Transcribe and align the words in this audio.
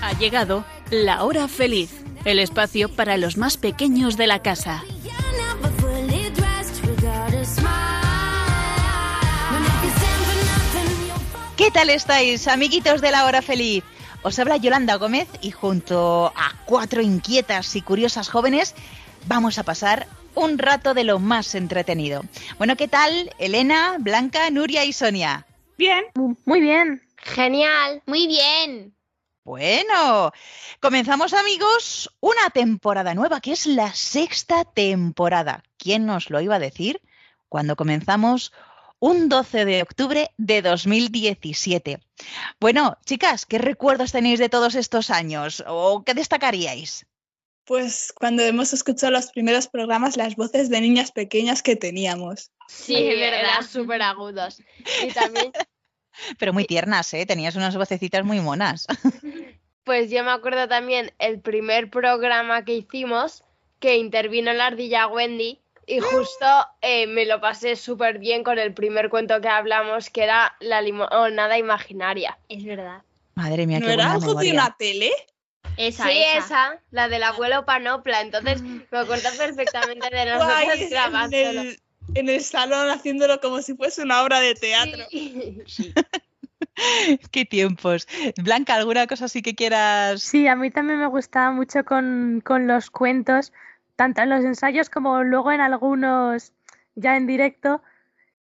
Ha 0.00 0.12
llegado 0.18 0.64
la 0.90 1.24
hora 1.24 1.48
feliz, 1.48 1.90
el 2.24 2.38
espacio 2.38 2.88
para 2.88 3.16
los 3.16 3.36
más 3.36 3.56
pequeños 3.56 4.16
de 4.16 4.26
la 4.28 4.42
casa. 4.42 4.84
¿Qué 11.56 11.70
tal 11.72 11.90
estáis, 11.90 12.46
amiguitos 12.46 13.00
de 13.00 13.10
la 13.10 13.24
hora 13.24 13.42
feliz? 13.42 13.82
Os 14.22 14.38
habla 14.38 14.56
Yolanda 14.56 14.94
Gómez 14.94 15.28
y 15.40 15.50
junto 15.50 16.32
a 16.36 16.52
cuatro 16.64 17.02
inquietas 17.02 17.74
y 17.74 17.82
curiosas 17.82 18.28
jóvenes 18.28 18.76
vamos 19.26 19.58
a 19.58 19.64
pasar 19.64 20.06
un 20.38 20.56
rato 20.56 20.94
de 20.94 21.04
lo 21.04 21.18
más 21.18 21.54
entretenido. 21.54 22.22
Bueno, 22.58 22.76
¿qué 22.76 22.86
tal? 22.86 23.34
Elena, 23.38 23.96
Blanca, 23.98 24.48
Nuria 24.50 24.84
y 24.84 24.92
Sonia. 24.92 25.46
Bien. 25.76 26.04
Muy 26.44 26.60
bien. 26.60 27.02
Genial, 27.16 28.02
muy 28.06 28.28
bien. 28.28 28.94
Bueno, 29.44 30.32
comenzamos 30.80 31.32
amigos 31.32 32.10
una 32.20 32.50
temporada 32.50 33.14
nueva 33.14 33.40
que 33.40 33.52
es 33.52 33.66
la 33.66 33.92
sexta 33.94 34.64
temporada. 34.64 35.64
¿Quién 35.76 36.06
nos 36.06 36.30
lo 36.30 36.40
iba 36.40 36.56
a 36.56 36.60
decir? 36.60 37.00
Cuando 37.48 37.74
comenzamos 37.74 38.52
un 39.00 39.28
12 39.28 39.64
de 39.64 39.82
octubre 39.82 40.30
de 40.36 40.62
2017. 40.62 42.00
Bueno, 42.60 42.98
chicas, 43.04 43.46
¿qué 43.46 43.58
recuerdos 43.58 44.12
tenéis 44.12 44.38
de 44.38 44.48
todos 44.48 44.74
estos 44.74 45.10
años? 45.10 45.64
¿O 45.66 46.04
qué 46.04 46.14
destacaríais? 46.14 47.06
Pues 47.68 48.14
cuando 48.18 48.42
hemos 48.42 48.72
escuchado 48.72 49.12
los 49.12 49.30
primeros 49.30 49.68
programas, 49.68 50.16
las 50.16 50.36
voces 50.36 50.70
de 50.70 50.80
niñas 50.80 51.12
pequeñas 51.12 51.62
que 51.62 51.76
teníamos. 51.76 52.50
Sí, 52.66 52.96
es 52.96 53.20
verdad. 53.20 53.40
Eran 53.40 53.64
súper 53.68 54.00
agudos. 54.00 54.62
Y 55.04 55.08
también, 55.12 55.52
Pero 56.38 56.52
muy 56.52 56.64
tiernas, 56.64 57.12
¿eh? 57.14 57.26
Tenías 57.26 57.56
unas 57.56 57.76
vocecitas 57.76 58.24
muy 58.24 58.40
monas. 58.40 58.86
pues 59.84 60.10
yo 60.10 60.24
me 60.24 60.30
acuerdo 60.30 60.66
también 60.66 61.12
el 61.18 61.40
primer 61.40 61.90
programa 61.90 62.64
que 62.64 62.74
hicimos 62.74 63.44
que 63.80 63.98
intervino 63.98 64.52
la 64.54 64.66
ardilla 64.66 65.06
Wendy 65.06 65.60
y 65.86 66.00
justo 66.00 66.46
eh, 66.80 67.06
me 67.06 67.24
lo 67.26 67.40
pasé 67.40 67.76
súper 67.76 68.18
bien 68.18 68.44
con 68.44 68.58
el 68.58 68.74
primer 68.74 69.08
cuento 69.08 69.40
que 69.40 69.48
hablamos 69.48 70.10
que 70.10 70.24
era 70.24 70.56
la 70.60 70.82
limonada 70.82 71.58
imaginaria. 71.58 72.38
Es 72.48 72.64
verdad. 72.64 73.02
Madre 73.34 73.66
mía, 73.66 73.78
¿No 73.78 73.86
qué 73.86 73.92
era 73.92 74.16
buena 74.16 74.26
algo 74.26 74.40
de 74.40 74.52
una 74.52 74.74
tele? 74.78 75.12
Esa, 75.76 76.04
sí, 76.04 76.18
esa. 76.18 76.38
esa. 76.38 76.82
la 76.90 77.08
del 77.08 77.22
abuelo 77.22 77.64
Panopla. 77.64 78.20
Entonces 78.20 78.62
me 78.62 78.82
acuerdo 78.92 79.28
perfectamente 79.36 80.08
de 80.10 80.36
Guay, 80.36 80.38
nosotros 80.38 80.80
en, 80.80 80.90
grabándolo. 80.90 81.60
el, 81.60 81.80
en 82.14 82.28
el 82.28 82.42
salón 82.42 82.90
haciéndolo 82.90 83.40
como 83.40 83.62
si 83.62 83.74
fuese 83.74 84.02
una 84.02 84.22
obra 84.22 84.40
de 84.40 84.54
teatro. 84.54 85.04
Sí. 85.10 85.92
Qué 87.30 87.44
tiempos. 87.44 88.06
Blanca, 88.42 88.74
¿alguna 88.74 89.06
cosa 89.06 89.26
así 89.26 89.42
que 89.42 89.54
quieras? 89.54 90.22
Sí, 90.22 90.46
a 90.46 90.56
mí 90.56 90.70
también 90.70 90.98
me 90.98 91.06
gustaba 91.06 91.50
mucho 91.50 91.84
con, 91.84 92.40
con 92.44 92.66
los 92.66 92.90
cuentos, 92.90 93.52
tanto 93.96 94.22
en 94.22 94.30
los 94.30 94.44
ensayos 94.44 94.90
como 94.90 95.22
luego 95.22 95.52
en 95.52 95.60
algunos 95.60 96.52
ya 96.94 97.16
en 97.16 97.26
directo, 97.26 97.82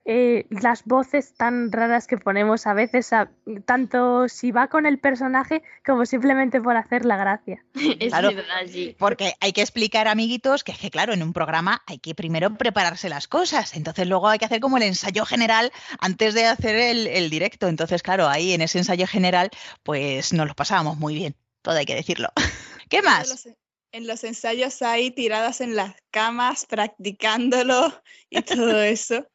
eh, 0.04 0.46
las 0.50 0.84
voces 0.84 1.34
tan 1.34 1.70
raras 1.70 2.06
que 2.06 2.16
ponemos 2.16 2.66
a 2.66 2.72
veces, 2.72 3.12
a- 3.12 3.30
tanto 3.66 4.28
si 4.28 4.50
va 4.50 4.68
con 4.68 4.86
el 4.86 4.98
personaje 4.98 5.62
como 5.84 6.06
simplemente 6.06 6.60
por 6.60 6.76
hacer 6.76 7.04
la 7.04 7.16
gracia. 7.16 7.64
Es 8.00 8.08
Claro. 8.10 8.34
verdad, 8.34 8.62
sí. 8.66 8.96
Porque 8.98 9.34
hay 9.40 9.52
que 9.52 9.60
explicar, 9.60 10.08
amiguitos, 10.08 10.64
que 10.64 10.72
es 10.72 10.78
que, 10.78 10.90
claro, 10.90 11.12
en 11.12 11.22
un 11.22 11.32
programa 11.32 11.82
hay 11.86 11.98
que 11.98 12.14
primero 12.14 12.54
prepararse 12.56 13.08
las 13.08 13.28
cosas. 13.28 13.76
Entonces, 13.76 14.06
luego 14.08 14.28
hay 14.28 14.38
que 14.38 14.46
hacer 14.46 14.60
como 14.60 14.78
el 14.78 14.84
ensayo 14.84 15.24
general 15.26 15.70
antes 16.00 16.34
de 16.34 16.46
hacer 16.46 16.76
el, 16.76 17.06
el 17.06 17.28
directo. 17.30 17.68
Entonces, 17.68 18.02
claro, 18.02 18.26
ahí 18.28 18.52
en 18.52 18.62
ese 18.62 18.78
ensayo 18.78 19.06
general, 19.06 19.50
pues 19.82 20.32
nos 20.32 20.48
lo 20.48 20.54
pasábamos 20.54 20.96
muy 20.98 21.14
bien. 21.14 21.36
Todo 21.62 21.76
hay 21.76 21.84
que 21.84 21.94
decirlo. 21.94 22.28
¿Qué 22.88 23.02
más? 23.02 23.46
en 23.92 24.06
los 24.06 24.22
ensayos 24.22 24.82
ahí 24.82 25.10
tiradas 25.10 25.60
en 25.60 25.74
las 25.74 25.94
camas, 26.12 26.64
practicándolo 26.66 27.92
y 28.30 28.40
todo 28.42 28.80
eso. 28.82 29.26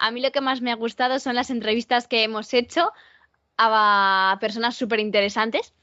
A 0.00 0.10
mí 0.10 0.22
lo 0.22 0.32
que 0.32 0.40
más 0.40 0.62
me 0.62 0.72
ha 0.72 0.76
gustado 0.76 1.18
son 1.20 1.34
las 1.36 1.50
entrevistas 1.50 2.08
que 2.08 2.24
hemos 2.24 2.54
hecho 2.54 2.90
a 3.58 4.38
personas 4.40 4.74
súper 4.74 4.98
interesantes. 4.98 5.74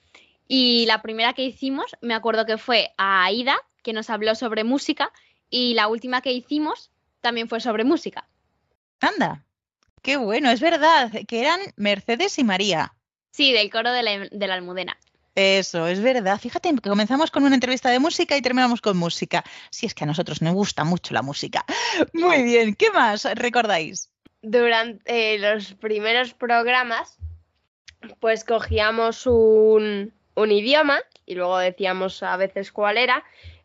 Y 0.47 0.85
la 0.88 1.03
primera 1.03 1.33
que 1.33 1.44
hicimos, 1.44 1.95
me 2.01 2.16
acuerdo 2.16 2.47
que 2.47 2.57
fue 2.57 2.94
a 2.97 3.23
Aida, 3.25 3.57
que 3.83 3.94
nos 3.94 4.09
habló 4.09 4.33
sobre 4.33 4.63
música. 4.63 5.11
Y 5.51 5.75
la 5.75 5.88
última 5.88 6.22
que 6.22 6.31
hicimos 6.31 6.89
también 7.22 7.47
fue 7.47 7.59
sobre 7.59 7.83
música. 7.83 8.28
Anda. 9.00 9.45
Qué 10.01 10.17
bueno, 10.17 10.49
es 10.49 10.61
verdad, 10.61 11.11
que 11.28 11.41
eran 11.41 11.59
Mercedes 11.75 12.39
y 12.39 12.44
María. 12.44 12.94
Sí, 13.29 13.53
del 13.53 13.69
coro 13.69 13.91
de 13.91 14.01
la, 14.01 14.28
de 14.31 14.47
la 14.47 14.55
Almudena. 14.55 14.97
Eso, 15.37 15.85
es 15.85 16.01
verdad. 16.01 16.39
Fíjate 16.39 16.73
que 16.73 16.89
comenzamos 16.89 17.29
con 17.29 17.43
una 17.43 17.53
entrevista 17.53 17.91
de 17.91 17.99
música 17.99 18.35
y 18.35 18.41
terminamos 18.41 18.81
con 18.81 18.97
música. 18.97 19.43
Si 19.69 19.85
es 19.85 19.93
que 19.93 20.03
a 20.03 20.07
nosotros 20.07 20.41
nos 20.41 20.55
gusta 20.55 20.83
mucho 20.83 21.13
la 21.13 21.21
música. 21.21 21.63
Muy 22.13 22.41
bien, 22.41 22.73
¿qué 22.73 22.89
más 22.89 23.23
recordáis? 23.35 24.11
Durante 24.41 25.03
eh, 25.05 25.37
los 25.37 25.75
primeros 25.75 26.33
programas, 26.33 27.19
pues 28.19 28.43
cogíamos 28.43 29.27
un, 29.27 30.11
un 30.33 30.51
idioma 30.51 31.01
y 31.27 31.35
luego 31.35 31.59
decíamos 31.59 32.23
a 32.23 32.35
veces 32.37 32.71
cuál 32.71 32.97
era 32.97 33.23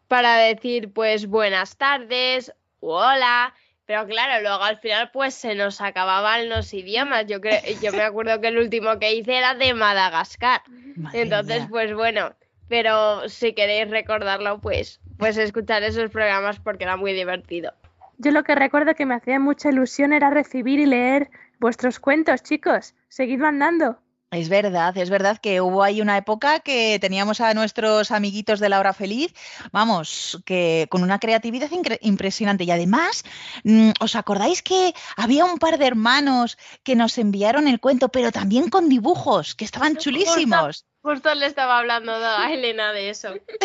para 0.08 0.36
decir 0.36 0.92
pues 0.92 1.26
buenas 1.26 1.78
tardes 1.78 2.52
hola. 2.80 3.54
Pero 3.86 4.06
claro, 4.06 4.42
luego 4.42 4.62
al 4.62 4.78
final 4.78 5.10
pues 5.12 5.34
se 5.34 5.54
nos 5.54 5.80
acababan 5.80 6.48
los 6.48 6.72
idiomas. 6.72 7.26
Yo 7.26 7.40
creo, 7.40 7.60
yo 7.82 7.92
me 7.92 8.02
acuerdo 8.02 8.40
que 8.40 8.48
el 8.48 8.58
último 8.58 8.98
que 8.98 9.12
hice 9.14 9.36
era 9.36 9.54
de 9.54 9.74
Madagascar. 9.74 10.62
Madre 10.96 11.22
Entonces, 11.22 11.58
mía. 11.60 11.68
pues 11.70 11.94
bueno, 11.94 12.32
pero 12.68 13.28
si 13.28 13.54
queréis 13.54 13.90
recordarlo, 13.90 14.60
pues, 14.60 15.00
pues 15.18 15.36
escuchar 15.36 15.82
esos 15.82 16.10
programas 16.10 16.58
porque 16.60 16.84
era 16.84 16.96
muy 16.96 17.12
divertido. 17.12 17.72
Yo 18.18 18.30
lo 18.30 18.44
que 18.44 18.54
recuerdo 18.54 18.94
que 18.94 19.04
me 19.04 19.14
hacía 19.14 19.40
mucha 19.40 19.70
ilusión 19.70 20.12
era 20.12 20.30
recibir 20.30 20.78
y 20.78 20.86
leer 20.86 21.30
vuestros 21.58 21.98
cuentos, 21.98 22.42
chicos. 22.42 22.94
Seguid 23.08 23.40
mandando. 23.40 23.98
Es 24.32 24.48
verdad, 24.48 24.96
es 24.96 25.10
verdad 25.10 25.36
que 25.36 25.60
hubo 25.60 25.82
ahí 25.82 26.00
una 26.00 26.16
época 26.16 26.60
que 26.60 26.98
teníamos 26.98 27.42
a 27.42 27.52
nuestros 27.52 28.10
amiguitos 28.10 28.60
de 28.60 28.70
la 28.70 28.80
hora 28.80 28.94
feliz, 28.94 29.34
vamos, 29.72 30.40
que 30.46 30.86
con 30.88 31.02
una 31.02 31.18
creatividad 31.18 31.68
impresionante. 32.00 32.64
Y 32.64 32.70
además, 32.70 33.24
mm, 33.64 33.90
¿os 34.00 34.16
acordáis 34.16 34.62
que 34.62 34.94
había 35.18 35.44
un 35.44 35.58
par 35.58 35.76
de 35.76 35.86
hermanos 35.86 36.56
que 36.82 36.96
nos 36.96 37.18
enviaron 37.18 37.68
el 37.68 37.78
cuento, 37.78 38.08
pero 38.08 38.32
también 38.32 38.70
con 38.70 38.88
dibujos, 38.88 39.54
que 39.54 39.66
estaban 39.66 39.98
chulísimos? 39.98 40.86
Justo 41.02 41.34
le 41.34 41.44
estaba 41.44 41.78
hablando 41.80 42.12
a 42.14 42.50
Elena 42.50 42.94
de 42.94 43.10
eso. 43.10 43.34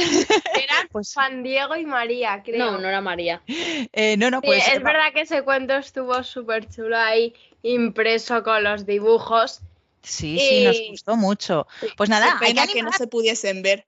Eran 0.54 0.88
Pues- 0.92 1.14
Juan 1.14 1.44
Diego 1.44 1.78
y 1.78 1.86
María, 1.86 2.42
creo. 2.44 2.74
No, 2.74 2.78
no 2.80 2.90
era 2.90 3.00
María. 3.00 3.42
Eh, 3.48 4.18
no, 4.18 4.30
no, 4.30 4.42
Sí, 4.42 4.48
pues 4.48 4.68
es 4.68 4.84
verdad 4.84 5.14
que 5.14 5.22
ese 5.22 5.44
cuento 5.44 5.76
estuvo 5.76 6.22
súper 6.24 6.68
chulo 6.68 6.98
ahí, 6.98 7.34
impreso 7.62 8.44
con 8.44 8.66
los 8.66 8.86
dibujos. 8.86 9.62
Sí, 10.08 10.38
sí, 10.40 10.64
nos 10.64 10.76
y- 10.78 10.90
gustó 10.92 11.16
mucho. 11.16 11.68
Pues 11.96 12.10
nada, 12.10 12.38
hay 12.42 12.54
que 12.68 12.82
no 12.84 12.92
se 12.92 13.08
pudiesen 13.08 13.62
ver. 13.62 13.88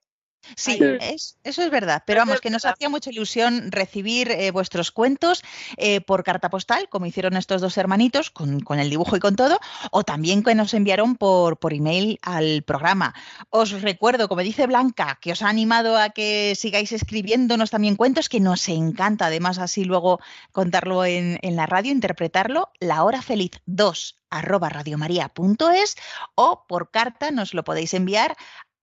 Sí, 0.55 0.77
es- 1.01 1.37
eso 1.43 1.61
es 1.61 1.69
verdad, 1.69 2.03
pero 2.07 2.21
vamos, 2.21 2.41
que 2.41 2.49
nos 2.49 2.65
hacía 2.65 2.89
mucha 2.89 3.09
ilusión 3.11 3.71
recibir 3.71 4.31
eh, 4.31 4.51
vuestros 4.51 4.91
cuentos 4.91 5.43
eh, 5.77 6.01
por 6.01 6.23
carta 6.23 6.49
postal, 6.49 6.87
como 6.89 7.05
hicieron 7.05 7.35
estos 7.37 7.61
dos 7.61 7.77
hermanitos, 7.77 8.29
con, 8.31 8.59
con 8.61 8.79
el 8.79 8.89
dibujo 8.89 9.15
y 9.15 9.19
con 9.19 9.35
todo, 9.35 9.59
o 9.91 10.03
también 10.03 10.41
que 10.43 10.55
nos 10.55 10.73
enviaron 10.73 11.15
por, 11.15 11.57
por 11.59 11.73
email 11.73 12.19
al 12.21 12.63
programa. 12.63 13.13
Os 13.49 13.81
recuerdo, 13.81 14.27
como 14.29 14.41
dice 14.41 14.65
Blanca, 14.65 15.19
que 15.21 15.33
os 15.33 15.41
ha 15.41 15.49
animado 15.49 15.97
a 15.97 16.09
que 16.09 16.53
sigáis 16.55 16.91
escribiéndonos 16.93 17.69
también 17.69 17.95
cuentos, 17.95 18.29
que 18.29 18.39
nos 18.39 18.67
encanta, 18.69 19.27
además, 19.27 19.59
así 19.59 19.83
luego 19.83 20.19
contarlo 20.51 21.05
en, 21.05 21.37
en 21.41 21.55
la 21.57 21.65
radio, 21.65 21.91
interpretarlo, 21.91 22.71
la 22.79 23.03
hora 23.03 23.21
feliz 23.21 23.51
2 23.65 24.15
arroba 24.31 24.69
radiomaria.es 24.69 25.95
o 26.35 26.65
por 26.67 26.91
carta 26.91 27.31
nos 27.31 27.55
lo 27.55 27.63
podéis 27.63 27.95
enviar 27.95 28.35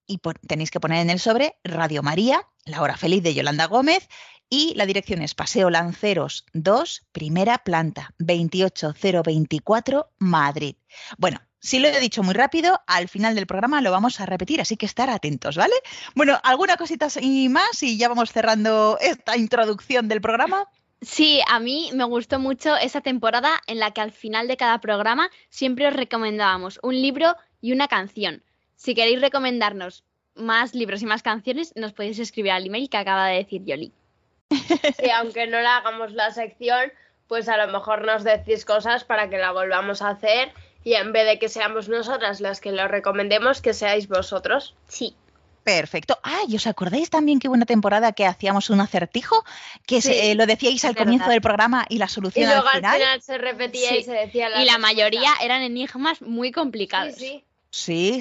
y 0.07 0.19
tenéis 0.47 0.71
que 0.71 0.79
poner 0.79 1.01
en 1.01 1.09
el 1.09 1.19
sobre 1.19 1.57
Radio 1.63 2.01
María, 2.01 2.41
la 2.65 2.81
hora 2.81 2.97
feliz 2.97 3.21
de 3.23 3.33
Yolanda 3.33 3.65
Gómez 3.65 4.07
y 4.49 4.73
la 4.75 4.85
dirección 4.85 5.21
es 5.21 5.35
Paseo 5.35 5.69
Lanceros 5.69 6.45
2, 6.53 7.07
primera 7.11 7.57
planta, 7.59 8.13
28024, 8.19 10.09
Madrid. 10.19 10.75
Bueno, 11.17 11.41
si 11.59 11.79
lo 11.79 11.89
he 11.89 11.99
dicho 11.99 12.23
muy 12.23 12.33
rápido, 12.33 12.79
al 12.87 13.09
final 13.09 13.35
del 13.35 13.47
programa 13.47 13.81
lo 13.81 13.91
vamos 13.91 14.21
a 14.21 14.25
repetir, 14.25 14.61
así 14.61 14.77
que 14.77 14.85
estar 14.85 15.09
atentos, 15.09 15.57
¿vale? 15.57 15.73
Bueno, 16.15 16.39
¿alguna 16.43 16.77
cosita 16.77 17.07
y 17.19 17.49
más? 17.49 17.83
Y 17.83 17.97
ya 17.97 18.07
vamos 18.07 18.31
cerrando 18.31 18.97
esta 19.01 19.35
introducción 19.35 20.07
del 20.07 20.21
programa. 20.21 20.69
Sí, 21.01 21.41
a 21.47 21.59
mí 21.59 21.91
me 21.93 22.05
gustó 22.05 22.39
mucho 22.39 22.75
esa 22.77 23.01
temporada 23.01 23.61
en 23.67 23.79
la 23.79 23.91
que 23.91 24.01
al 24.01 24.11
final 24.11 24.47
de 24.47 24.57
cada 24.57 24.79
programa 24.79 25.29
siempre 25.49 25.87
os 25.87 25.93
recomendábamos 25.93 26.79
un 26.81 26.95
libro 27.01 27.35
y 27.61 27.71
una 27.71 27.87
canción. 27.87 28.43
Si 28.77 28.95
queréis 28.95 29.19
recomendarnos 29.21 30.03
más 30.35 30.73
libros 30.75 31.01
y 31.01 31.05
más 31.05 31.23
canciones, 31.23 31.73
nos 31.75 31.93
podéis 31.93 32.19
escribir 32.19 32.51
al 32.51 32.65
email 32.67 32.89
que 32.89 32.97
acaba 32.97 33.27
de 33.27 33.37
decir 33.37 33.63
Yoli. 33.65 33.91
Y 35.03 35.09
aunque 35.09 35.47
no 35.47 35.59
le 35.59 35.67
hagamos 35.67 36.13
la 36.13 36.31
sección, 36.31 36.93
pues 37.27 37.49
a 37.49 37.57
lo 37.57 37.71
mejor 37.71 38.05
nos 38.05 38.23
decís 38.23 38.63
cosas 38.63 39.03
para 39.03 39.29
que 39.29 39.37
la 39.37 39.51
volvamos 39.51 40.01
a 40.01 40.09
hacer 40.09 40.53
y 40.83 40.93
en 40.93 41.11
vez 41.11 41.25
de 41.25 41.39
que 41.39 41.49
seamos 41.49 41.89
nosotras 41.89 42.39
las 42.39 42.61
que 42.61 42.71
lo 42.71 42.87
recomendemos, 42.87 43.61
que 43.61 43.73
seáis 43.73 44.07
vosotros. 44.07 44.75
Sí. 44.87 45.15
Perfecto. 45.63 46.17
Ah, 46.23 46.39
¿y 46.47 46.55
os 46.55 46.65
acordáis 46.65 47.09
también 47.09 47.39
que 47.39 47.49
hubo 47.49 47.55
una 47.55 47.65
temporada 47.65 48.13
que 48.13 48.25
hacíamos 48.25 48.69
un 48.69 48.79
acertijo? 48.79 49.43
Que 49.85 50.01
se- 50.01 50.13
Sí, 50.13 50.19
eh, 50.29 50.35
lo 50.35 50.45
decíais 50.45 50.85
al 50.85 50.95
comienzo 50.95 51.23
verdad. 51.25 51.33
del 51.33 51.41
programa 51.41 51.85
y 51.89 51.97
la 51.97 52.05
Y 52.05 52.07
solución 52.07 52.45
luego 52.49 52.69
al 52.69 52.85
al 52.85 52.93
final. 52.95 53.21
se 53.21 53.37
repetía 53.37 53.91
y 53.93 53.97
Sí. 53.97 54.03
se 54.03 54.11
decía 54.13 54.47
la 54.47 54.61
Y 54.61 54.65
la 54.65 54.73
respuesta. 54.75 54.79
mayoría 54.79 55.29
eran 55.41 55.63
enigmas 55.63 56.21
muy 56.21 56.49
Sí, 56.49 56.51
complicados. 56.53 57.15
sí. 57.15 57.19
Sí, 57.27 57.43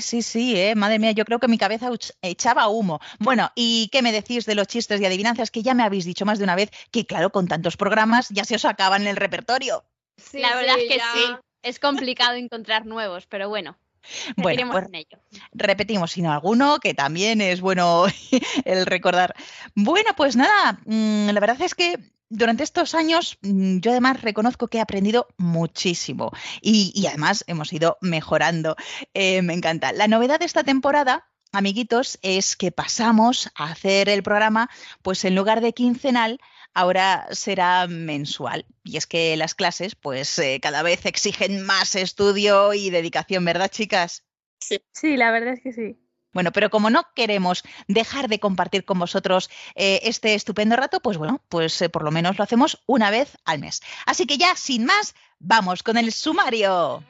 sí, 0.00 0.22
sí, 0.22 0.56
eh. 0.56 0.74
madre 0.74 0.98
mía, 0.98 1.12
yo 1.12 1.24
creo 1.24 1.38
que 1.38 1.48
mi 1.48 1.58
cabeza 1.58 1.90
echaba 2.22 2.68
humo. 2.68 3.00
Bueno, 3.18 3.50
¿y 3.54 3.88
qué 3.88 4.02
me 4.02 4.12
decís 4.12 4.46
de 4.46 4.54
los 4.54 4.66
chistes 4.66 5.00
y 5.00 5.06
adivinanzas 5.06 5.50
que 5.50 5.62
ya 5.62 5.74
me 5.74 5.82
habéis 5.82 6.04
dicho 6.04 6.24
más 6.24 6.38
de 6.38 6.44
una 6.44 6.54
vez 6.54 6.70
que, 6.90 7.06
claro, 7.06 7.30
con 7.30 7.48
tantos 7.48 7.76
programas 7.76 8.28
ya 8.30 8.44
se 8.44 8.56
os 8.56 8.64
acaban 8.64 9.06
el 9.06 9.16
repertorio? 9.16 9.84
Sí, 10.16 10.38
la 10.38 10.54
verdad 10.54 10.74
sí, 10.76 10.82
es 10.82 10.88
que 10.88 10.98
ya. 10.98 11.12
sí. 11.14 11.24
Es 11.62 11.78
complicado 11.80 12.34
encontrar 12.34 12.86
nuevos, 12.86 13.26
pero 13.26 13.48
bueno, 13.48 13.76
Bueno, 14.36 14.70
pues 14.70 14.86
en 14.86 14.94
ello. 14.94 15.18
repetimos 15.52 16.12
sino 16.12 16.32
alguno, 16.32 16.78
que 16.78 16.94
también 16.94 17.40
es 17.40 17.60
bueno 17.60 18.06
el 18.64 18.86
recordar. 18.86 19.34
Bueno, 19.74 20.10
pues 20.16 20.36
nada, 20.36 20.78
mm, 20.84 21.30
la 21.30 21.40
verdad 21.40 21.60
es 21.62 21.74
que 21.74 21.98
durante 22.28 22.62
estos 22.62 22.94
años 22.94 23.38
mm, 23.42 23.78
yo 23.78 23.90
además 23.90 24.22
reconozco 24.22 24.68
que 24.68 24.78
he 24.78 24.80
aprendido 24.80 25.28
muchísimo 25.36 26.32
y, 26.60 26.92
y 26.94 27.06
además 27.06 27.44
hemos 27.46 27.72
ido 27.72 27.98
mejorando. 28.00 28.76
Eh, 29.14 29.42
me 29.42 29.54
encanta. 29.54 29.92
La 29.92 30.08
novedad 30.08 30.38
de 30.38 30.46
esta 30.46 30.64
temporada, 30.64 31.28
amiguitos, 31.52 32.18
es 32.22 32.56
que 32.56 32.72
pasamos 32.72 33.50
a 33.54 33.70
hacer 33.70 34.08
el 34.08 34.22
programa, 34.22 34.68
pues 35.02 35.24
en 35.24 35.34
lugar 35.34 35.60
de 35.60 35.72
quincenal, 35.72 36.40
ahora 36.74 37.26
será 37.30 37.86
mensual. 37.86 38.66
Y 38.84 38.96
es 38.96 39.06
que 39.06 39.36
las 39.36 39.54
clases, 39.54 39.94
pues 39.94 40.38
eh, 40.38 40.60
cada 40.60 40.82
vez 40.82 41.06
exigen 41.06 41.64
más 41.64 41.94
estudio 41.94 42.74
y 42.74 42.90
dedicación, 42.90 43.44
¿verdad, 43.44 43.70
chicas? 43.70 44.24
Sí, 44.58 45.16
la 45.16 45.30
verdad 45.30 45.54
es 45.54 45.60
que 45.60 45.72
sí. 45.72 46.05
Bueno, 46.36 46.52
pero 46.52 46.68
como 46.68 46.90
no 46.90 47.06
queremos 47.14 47.64
dejar 47.88 48.28
de 48.28 48.38
compartir 48.38 48.84
con 48.84 48.98
vosotros 48.98 49.48
eh, 49.74 50.00
este 50.02 50.34
estupendo 50.34 50.76
rato, 50.76 51.00
pues 51.00 51.16
bueno, 51.16 51.40
pues 51.48 51.80
eh, 51.80 51.88
por 51.88 52.02
lo 52.02 52.10
menos 52.10 52.36
lo 52.36 52.44
hacemos 52.44 52.82
una 52.84 53.10
vez 53.10 53.38
al 53.46 53.58
mes. 53.58 53.80
Así 54.04 54.26
que 54.26 54.36
ya, 54.36 54.54
sin 54.54 54.84
más, 54.84 55.14
vamos 55.38 55.82
con 55.82 55.96
el 55.96 56.12
sumario. 56.12 57.02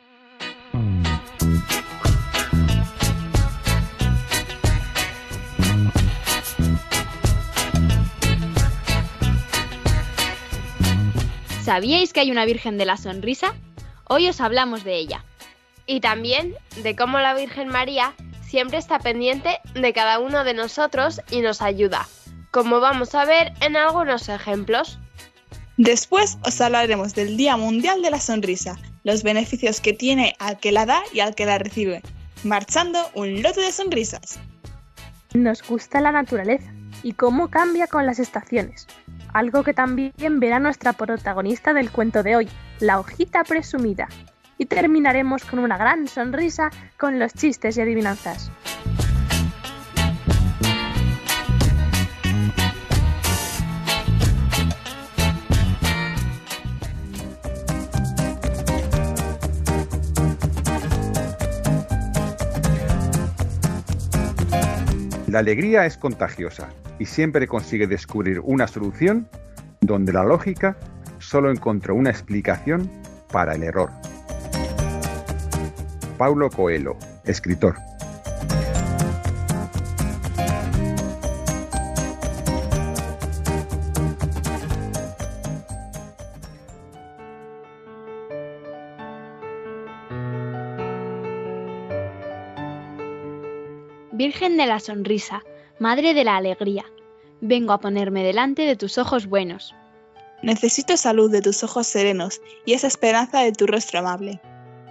¿Sabíais 11.65 12.13
que 12.13 12.21
hay 12.21 12.31
una 12.31 12.45
Virgen 12.45 12.79
de 12.79 12.85
la 12.85 12.97
Sonrisa? 12.97 13.57
Hoy 14.05 14.29
os 14.29 14.41
hablamos 14.41 14.85
de 14.85 14.95
ella. 14.95 15.25
Y 15.85 15.99
también 15.99 16.55
de 16.77 16.95
cómo 16.95 17.19
la 17.19 17.35
Virgen 17.35 17.67
María 17.67 18.15
siempre 18.57 18.79
está 18.79 18.99
pendiente 18.99 19.61
de 19.75 19.93
cada 19.93 20.19
uno 20.19 20.43
de 20.43 20.55
nosotros 20.55 21.21
y 21.31 21.43
nos 21.43 21.61
ayuda, 21.61 22.09
como 22.51 22.81
vamos 22.81 23.15
a 23.15 23.27
ver 23.27 23.53
en 23.61 23.77
algunos 23.77 24.31
ejemplos. 24.31 24.99
Después 25.77 26.39
os 26.43 26.59
hablaremos 26.63 27.15
del 27.15 27.37
Día 27.37 27.59
Mundial 27.59 28.01
de 28.01 28.11
la 28.11 28.19
Sonrisa, 28.19 28.79
los 29.05 29.23
beneficios 29.23 29.83
que 29.83 29.93
tiene 29.93 30.37
al 30.39 30.59
que 30.59 30.73
la 30.73 30.87
da 30.87 31.03
y 31.13 31.21
al 31.21 31.35
que 31.35 31.45
la 31.45 31.59
recibe, 31.59 32.01
marchando 32.45 32.99
un 33.13 33.43
lote 33.43 33.61
de 33.61 33.73
sonrisas. 33.73 34.39
Nos 35.35 35.63
gusta 35.63 36.01
la 36.01 36.13
naturaleza 36.13 36.73
y 37.03 37.13
cómo 37.13 37.49
cambia 37.49 37.87
con 37.87 38.07
las 38.07 38.19
estaciones. 38.19 38.87
Algo 39.35 39.65
que 39.65 39.75
también 39.75 40.41
verá 40.41 40.61
nuestra 40.61 40.95
protagonista 40.95 41.75
del 41.75 41.91
cuento 41.91 42.23
de 42.23 42.37
hoy, 42.37 42.49
la 42.81 43.01
hojita 43.01 43.45
presumida. 43.45 44.09
Y 44.59 44.67
terminaremos 44.67 45.45
con 45.45 45.59
una 45.59 45.77
gran 45.77 46.09
sonrisa 46.09 46.71
con 46.97 47.19
los 47.19 47.35
chistes 47.35 47.77
y 47.77 47.83
adivinanzas. 47.83 48.51
La 65.37 65.41
alegría 65.41 65.85
es 65.85 65.99
contagiosa 65.99 66.71
y 66.99 67.05
siempre 67.05 67.47
consigue 67.47 67.87
descubrir 67.87 68.41
una 68.41 68.67
solución 68.67 69.29
donde 69.83 70.15
la 70.15 70.25
lógica 70.25 70.79
solo 71.19 71.51
encontró 71.51 71.95
una 71.95 72.09
explicación 72.09 72.91
para 73.31 73.55
el 73.55 73.63
error. 73.63 73.91
Paulo 76.17 76.51
Coelho, 76.51 76.97
escritor. 77.25 77.77
Virgen 94.13 94.57
de 94.57 94.67
la 94.67 94.81
Sonrisa, 94.81 95.45
Madre 95.79 96.15
de 96.15 96.25
la 96.25 96.37
Alegría, 96.37 96.87
vengo 97.43 97.75
a 97.75 97.81
ponerme 97.81 98.25
delante 98.25 98.63
de 98.63 98.75
tus 98.75 98.97
ojos 98.97 99.27
buenos. 99.27 99.75
Necesito 100.43 100.97
salud 100.97 101.31
de 101.31 101.43
tus 101.43 101.63
ojos 101.63 101.87
serenos 101.87 102.41
y 102.65 102.73
esa 102.73 102.87
esperanza 102.87 103.41
de 103.41 103.53
tu 103.53 103.67
rostro 103.67 103.99
amable. 103.99 104.41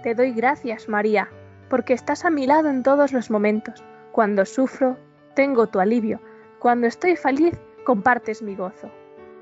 Te 0.06 0.14
doy 0.14 0.30
gracias, 0.30 0.88
María, 0.88 1.28
porque 1.68 1.92
estás 1.92 2.24
a 2.24 2.30
mi 2.30 2.46
lado 2.46 2.68
en 2.68 2.84
todos 2.84 3.12
los 3.12 3.28
momentos. 3.28 3.82
Cuando 4.12 4.44
sufro, 4.44 4.96
tengo 5.34 5.66
tu 5.66 5.80
alivio. 5.80 6.20
Cuando 6.60 6.86
estoy 6.86 7.16
feliz, 7.16 7.58
compartes 7.84 8.40
mi 8.40 8.54
gozo. 8.54 8.88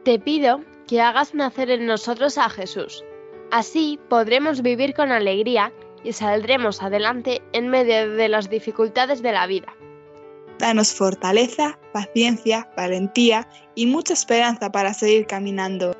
Te 0.07 0.19
pido 0.19 0.65
que 0.89 1.03
hagas 1.03 1.35
nacer 1.35 1.69
en 1.69 1.85
nosotros 1.85 2.39
a 2.39 2.49
Jesús. 2.49 3.05
Así 3.51 4.01
podremos 4.09 4.63
vivir 4.63 4.95
con 4.95 5.13
alegría 5.13 5.71
y 6.03 6.15
saldremos 6.15 6.83
adelante 6.83 7.43
en 7.53 7.69
medio 7.69 8.13
de 8.13 8.31
las 8.31 8.49
dificultades 8.49 9.21
de 9.21 9.33
la 9.33 9.47
vida. 9.47 9.77
Danos 10.59 10.95
fortaleza, 10.95 11.79
paciencia, 11.93 12.71
valentía 12.75 13.47
y 13.75 13.85
mucha 13.85 14.15
esperanza 14.15 14.73
para 14.73 14.95
seguir 14.95 15.27
caminando. 15.27 15.95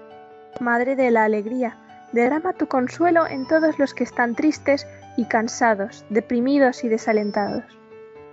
Madre 0.59 0.97
de 0.97 1.11
la 1.11 1.25
alegría, 1.25 1.84
derrama 2.15 2.53
tu 2.53 2.69
consuelo 2.69 3.27
en 3.27 3.47
todos 3.47 3.79
los 3.79 3.93
que 3.93 4.05
están 4.05 4.35
tristes 4.35 4.87
y 5.17 5.27
cansados, 5.27 6.05
deprimidos 6.11 6.85
y 6.85 6.89
desalentados. 6.89 7.65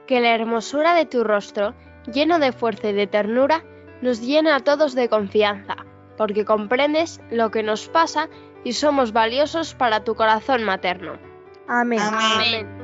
Que 0.08 0.22
la 0.22 0.36
hermosura 0.36 0.94
de 0.94 1.06
tu 1.06 1.24
rostro, 1.24 1.74
lleno 2.12 2.40
de 2.40 2.52
fuerza 2.52 2.90
y 2.90 2.94
de 2.94 3.08
ternura, 3.08 3.64
nos 4.02 4.22
llene 4.22 4.52
a 4.52 4.60
todos 4.60 4.94
de 4.94 5.10
confianza, 5.10 5.76
porque 6.18 6.46
comprendes 6.46 7.20
lo 7.32 7.50
que 7.52 7.64
nos 7.64 7.88
pasa 7.88 8.30
y 8.64 8.74
somos 8.74 9.14
valiosos 9.14 9.74
para 9.74 10.04
tu 10.04 10.16
corazón 10.16 10.64
materno. 10.64 11.14
Amén. 11.68 12.00
Amén. 12.02 12.81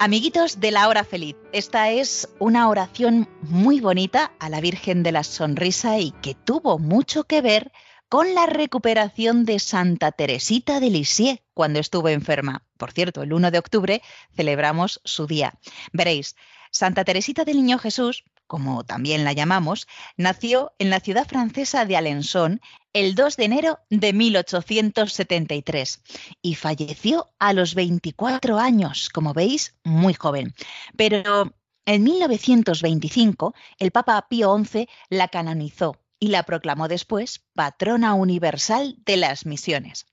Amiguitos 0.00 0.60
de 0.60 0.70
la 0.70 0.86
hora 0.86 1.02
feliz, 1.02 1.34
esta 1.52 1.90
es 1.90 2.28
una 2.38 2.68
oración 2.68 3.28
muy 3.42 3.80
bonita 3.80 4.30
a 4.38 4.48
la 4.48 4.60
Virgen 4.60 5.02
de 5.02 5.10
la 5.10 5.24
Sonrisa 5.24 5.98
y 5.98 6.12
que 6.22 6.36
tuvo 6.36 6.78
mucho 6.78 7.24
que 7.24 7.40
ver 7.40 7.72
con 8.08 8.32
la 8.32 8.46
recuperación 8.46 9.44
de 9.44 9.58
Santa 9.58 10.12
Teresita 10.12 10.78
de 10.78 10.90
Lisieux 10.90 11.40
cuando 11.52 11.80
estuvo 11.80 12.08
enferma. 12.08 12.64
Por 12.76 12.92
cierto, 12.92 13.22
el 13.22 13.32
1 13.32 13.50
de 13.50 13.58
octubre 13.58 14.02
celebramos 14.36 15.00
su 15.02 15.26
día. 15.26 15.58
Veréis, 15.92 16.36
Santa 16.70 17.04
Teresita 17.04 17.44
del 17.44 17.56
Niño 17.56 17.78
Jesús, 17.78 18.22
como 18.48 18.82
también 18.82 19.22
la 19.22 19.32
llamamos, 19.32 19.86
nació 20.16 20.72
en 20.78 20.90
la 20.90 20.98
ciudad 20.98 21.28
francesa 21.28 21.84
de 21.84 21.96
Alençon 21.96 22.60
el 22.92 23.14
2 23.14 23.36
de 23.36 23.44
enero 23.44 23.78
de 23.90 24.12
1873 24.12 26.02
y 26.42 26.56
falleció 26.56 27.28
a 27.38 27.52
los 27.52 27.76
24 27.76 28.58
años, 28.58 29.10
como 29.10 29.34
veis, 29.34 29.76
muy 29.84 30.14
joven. 30.14 30.54
Pero 30.96 31.54
en 31.86 32.02
1925 32.02 33.54
el 33.78 33.92
Papa 33.92 34.26
Pío 34.28 34.56
XI 34.64 34.88
la 35.10 35.28
canonizó 35.28 35.96
y 36.18 36.28
la 36.28 36.42
proclamó 36.42 36.88
después 36.88 37.44
patrona 37.54 38.14
universal 38.14 38.96
de 39.04 39.18
las 39.18 39.46
misiones. 39.46 40.06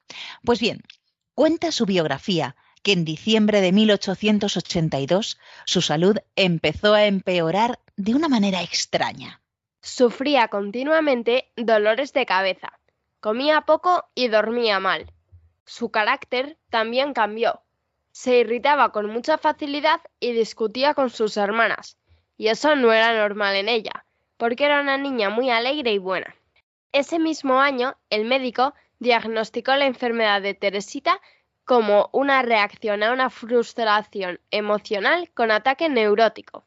Pues 0.43 0.59
bien, 0.59 0.83
cuenta 1.33 1.71
su 1.71 1.85
biografía 1.85 2.55
que 2.83 2.91
en 2.91 3.03
diciembre 3.03 3.61
de 3.61 3.71
1882 3.71 5.39
su 5.65 5.81
salud 5.81 6.17
empezó 6.35 6.93
a 6.93 7.05
empeorar 7.05 7.79
de 7.97 8.13
una 8.13 8.27
manera 8.27 8.61
extraña. 8.61 9.41
Sufría 9.81 10.49
continuamente 10.49 11.51
dolores 11.55 12.11
de 12.11 12.25
cabeza, 12.25 12.79
comía 13.21 13.61
poco 13.61 14.05
y 14.15 14.27
dormía 14.27 14.79
mal. 14.79 15.11
Su 15.65 15.91
carácter 15.91 16.57
también 16.69 17.13
cambió. 17.13 17.61
se 18.11 18.39
irritaba 18.39 18.93
con 18.93 19.09
mucha 19.09 19.37
facilidad 19.37 19.99
y 20.21 20.31
discutía 20.31 20.93
con 20.93 21.09
sus 21.09 21.35
hermanas, 21.35 21.97
y 22.37 22.47
eso 22.47 22.75
no 22.75 22.93
era 22.93 23.13
normal 23.13 23.55
en 23.55 23.67
ella, 23.67 24.05
porque 24.37 24.65
era 24.65 24.81
una 24.81 24.97
niña 24.97 25.29
muy 25.29 25.49
alegre 25.49 25.91
y 25.91 25.97
buena. 25.97 26.33
Ese 26.93 27.19
mismo 27.19 27.59
año, 27.59 27.97
el 28.09 28.25
médico 28.25 28.73
diagnosticó 28.99 29.75
la 29.75 29.85
enfermedad 29.85 30.41
de 30.41 30.53
Teresita 30.53 31.19
como 31.65 32.09
una 32.13 32.41
reacción 32.41 33.03
a 33.03 33.11
una 33.11 33.29
frustración 33.29 34.39
emocional 34.51 35.29
con 35.33 35.51
ataque 35.51 35.89
neurótico. 35.89 36.64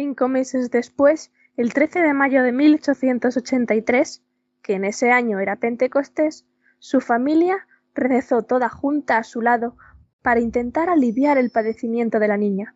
Cinco 0.00 0.28
meses 0.28 0.70
después, 0.70 1.30
el 1.58 1.74
13 1.74 2.00
de 2.00 2.14
mayo 2.14 2.42
de 2.42 2.52
1883, 2.52 4.22
que 4.62 4.72
en 4.72 4.86
ese 4.86 5.12
año 5.12 5.40
era 5.40 5.56
Pentecostés, 5.56 6.46
su 6.78 7.02
familia 7.02 7.66
rezó 7.94 8.40
toda 8.42 8.70
junta 8.70 9.18
a 9.18 9.24
su 9.24 9.42
lado 9.42 9.76
para 10.22 10.40
intentar 10.40 10.88
aliviar 10.88 11.36
el 11.36 11.50
padecimiento 11.50 12.18
de 12.18 12.28
la 12.28 12.38
niña. 12.38 12.74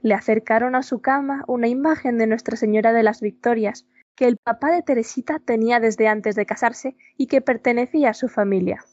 Le 0.00 0.14
acercaron 0.14 0.76
a 0.76 0.84
su 0.84 1.00
cama 1.00 1.42
una 1.48 1.66
imagen 1.66 2.18
de 2.18 2.28
Nuestra 2.28 2.56
Señora 2.56 2.92
de 2.92 3.02
las 3.02 3.20
Victorias, 3.20 3.88
que 4.14 4.28
el 4.28 4.36
papá 4.36 4.70
de 4.70 4.82
Teresita 4.82 5.40
tenía 5.40 5.80
desde 5.80 6.06
antes 6.06 6.36
de 6.36 6.46
casarse 6.46 6.96
y 7.16 7.26
que 7.26 7.40
pertenecía 7.40 8.10
a 8.10 8.14
su 8.14 8.28
familia. 8.28 8.84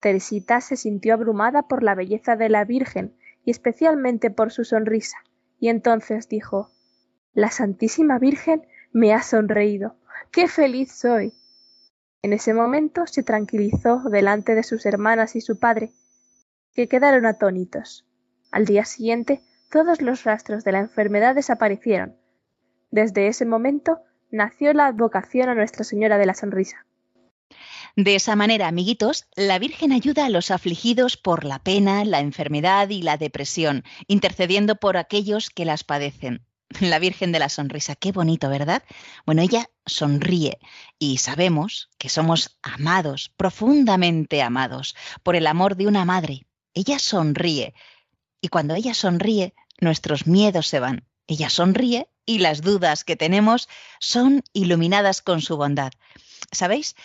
Teresita 0.00 0.60
se 0.60 0.74
sintió 0.74 1.14
abrumada 1.14 1.68
por 1.68 1.84
la 1.84 1.94
belleza 1.94 2.34
de 2.34 2.48
la 2.48 2.64
Virgen 2.64 3.16
y 3.44 3.52
especialmente 3.52 4.32
por 4.32 4.50
su 4.50 4.64
sonrisa, 4.64 5.18
y 5.60 5.68
entonces 5.68 6.28
dijo 6.28 6.72
La 7.36 7.50
Santísima 7.50 8.18
Virgen 8.18 8.66
me 8.92 9.12
ha 9.12 9.22
sonreído. 9.22 9.94
¡Qué 10.30 10.48
feliz 10.48 10.90
soy! 10.90 11.34
En 12.22 12.32
ese 12.32 12.54
momento 12.54 13.06
se 13.06 13.22
tranquilizó 13.22 14.00
delante 14.08 14.54
de 14.54 14.62
sus 14.62 14.86
hermanas 14.86 15.36
y 15.36 15.42
su 15.42 15.58
padre, 15.58 15.92
que 16.72 16.88
quedaron 16.88 17.26
atónitos. 17.26 18.06
Al 18.52 18.64
día 18.64 18.86
siguiente 18.86 19.42
todos 19.70 20.00
los 20.00 20.24
rastros 20.24 20.64
de 20.64 20.72
la 20.72 20.78
enfermedad 20.78 21.34
desaparecieron. 21.34 22.16
Desde 22.90 23.26
ese 23.26 23.44
momento 23.44 23.98
nació 24.30 24.72
la 24.72 24.86
advocación 24.86 25.50
a 25.50 25.54
Nuestra 25.54 25.84
Señora 25.84 26.16
de 26.16 26.24
la 26.24 26.32
Sonrisa. 26.32 26.86
De 27.96 28.14
esa 28.14 28.34
manera, 28.34 28.66
amiguitos, 28.66 29.26
la 29.36 29.58
Virgen 29.58 29.92
ayuda 29.92 30.24
a 30.24 30.30
los 30.30 30.50
afligidos 30.50 31.18
por 31.18 31.44
la 31.44 31.58
pena, 31.58 32.02
la 32.06 32.20
enfermedad 32.20 32.88
y 32.88 33.02
la 33.02 33.18
depresión, 33.18 33.84
intercediendo 34.06 34.76
por 34.76 34.96
aquellos 34.96 35.50
que 35.50 35.66
las 35.66 35.84
padecen. 35.84 36.46
La 36.80 36.98
Virgen 36.98 37.32
de 37.32 37.38
la 37.38 37.48
Sonrisa, 37.48 37.94
qué 37.94 38.12
bonito, 38.12 38.48
¿verdad? 38.48 38.82
Bueno, 39.24 39.42
ella 39.42 39.70
sonríe 39.84 40.58
y 40.98 41.18
sabemos 41.18 41.90
que 41.98 42.08
somos 42.08 42.58
amados, 42.62 43.32
profundamente 43.36 44.42
amados, 44.42 44.96
por 45.22 45.36
el 45.36 45.46
amor 45.46 45.76
de 45.76 45.86
una 45.86 46.04
madre. 46.04 46.46
Ella 46.74 46.98
sonríe 46.98 47.74
y 48.40 48.48
cuando 48.48 48.74
ella 48.74 48.94
sonríe, 48.94 49.54
nuestros 49.80 50.26
miedos 50.26 50.66
se 50.68 50.80
van. 50.80 51.06
Ella 51.26 51.50
sonríe 51.50 52.08
y 52.24 52.38
las 52.38 52.62
dudas 52.62 53.04
que 53.04 53.16
tenemos 53.16 53.68
son 54.00 54.42
iluminadas 54.52 55.22
con 55.22 55.40
su 55.40 55.56
bondad. 55.56 55.92
¿Sabéis? 56.52 56.96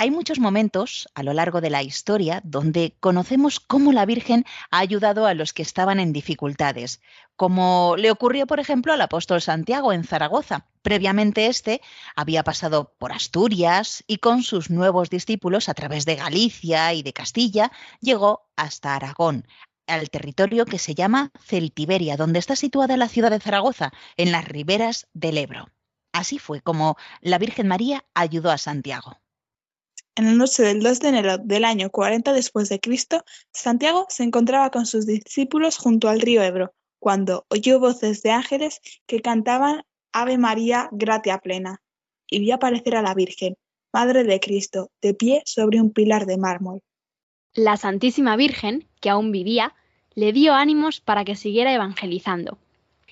Hay 0.00 0.12
muchos 0.12 0.38
momentos 0.38 1.08
a 1.14 1.24
lo 1.24 1.32
largo 1.32 1.60
de 1.60 1.70
la 1.70 1.82
historia 1.82 2.40
donde 2.44 2.94
conocemos 3.00 3.58
cómo 3.58 3.92
la 3.92 4.06
Virgen 4.06 4.44
ha 4.70 4.78
ayudado 4.78 5.26
a 5.26 5.34
los 5.34 5.52
que 5.52 5.62
estaban 5.62 5.98
en 5.98 6.12
dificultades, 6.12 7.00
como 7.38 7.94
le 7.96 8.10
ocurrió, 8.10 8.48
por 8.48 8.58
ejemplo, 8.58 8.92
al 8.92 9.00
apóstol 9.00 9.40
Santiago 9.40 9.92
en 9.92 10.02
Zaragoza. 10.02 10.66
Previamente 10.82 11.46
este 11.46 11.80
había 12.16 12.42
pasado 12.42 12.96
por 12.98 13.12
Asturias 13.12 14.02
y 14.08 14.18
con 14.18 14.42
sus 14.42 14.70
nuevos 14.70 15.08
discípulos 15.08 15.68
a 15.68 15.74
través 15.74 16.04
de 16.04 16.16
Galicia 16.16 16.92
y 16.94 17.04
de 17.04 17.12
Castilla 17.12 17.70
llegó 18.00 18.48
hasta 18.56 18.96
Aragón, 18.96 19.46
al 19.86 20.10
territorio 20.10 20.66
que 20.66 20.80
se 20.80 20.96
llama 20.96 21.30
Celtiberia, 21.40 22.16
donde 22.16 22.40
está 22.40 22.56
situada 22.56 22.96
la 22.96 23.08
ciudad 23.08 23.30
de 23.30 23.38
Zaragoza, 23.38 23.92
en 24.16 24.32
las 24.32 24.44
riberas 24.44 25.06
del 25.14 25.38
Ebro. 25.38 25.68
Así 26.12 26.40
fue 26.40 26.60
como 26.60 26.96
la 27.20 27.38
Virgen 27.38 27.68
María 27.68 28.04
ayudó 28.14 28.50
a 28.50 28.58
Santiago. 28.58 29.16
En 30.16 30.24
la 30.24 30.32
noche 30.32 30.64
del 30.64 30.82
2 30.82 30.98
de 30.98 31.08
enero 31.08 31.38
del 31.38 31.64
año 31.64 31.90
40 31.90 32.32
después 32.32 32.68
de 32.68 32.80
Cristo, 32.80 33.24
Santiago 33.52 34.06
se 34.08 34.24
encontraba 34.24 34.72
con 34.72 34.86
sus 34.86 35.06
discípulos 35.06 35.78
junto 35.78 36.08
al 36.08 36.20
río 36.20 36.42
Ebro, 36.42 36.74
cuando 36.98 37.46
oyó 37.48 37.80
voces 37.80 38.22
de 38.22 38.30
ángeles 38.30 38.80
que 39.06 39.20
cantaban 39.20 39.82
Ave 40.12 40.38
María, 40.38 40.88
gratia 40.92 41.38
plena, 41.38 41.80
y 42.26 42.40
vio 42.40 42.54
aparecer 42.54 42.96
a 42.96 43.02
la 43.02 43.14
Virgen, 43.14 43.56
Madre 43.92 44.24
de 44.24 44.40
Cristo, 44.40 44.90
de 45.00 45.14
pie 45.14 45.42
sobre 45.46 45.80
un 45.80 45.90
pilar 45.90 46.26
de 46.26 46.38
mármol. 46.38 46.82
La 47.54 47.76
Santísima 47.76 48.36
Virgen, 48.36 48.86
que 49.00 49.10
aún 49.10 49.32
vivía, 49.32 49.74
le 50.14 50.32
dio 50.32 50.54
ánimos 50.54 51.00
para 51.00 51.24
que 51.24 51.36
siguiera 51.36 51.72
evangelizando, 51.72 52.58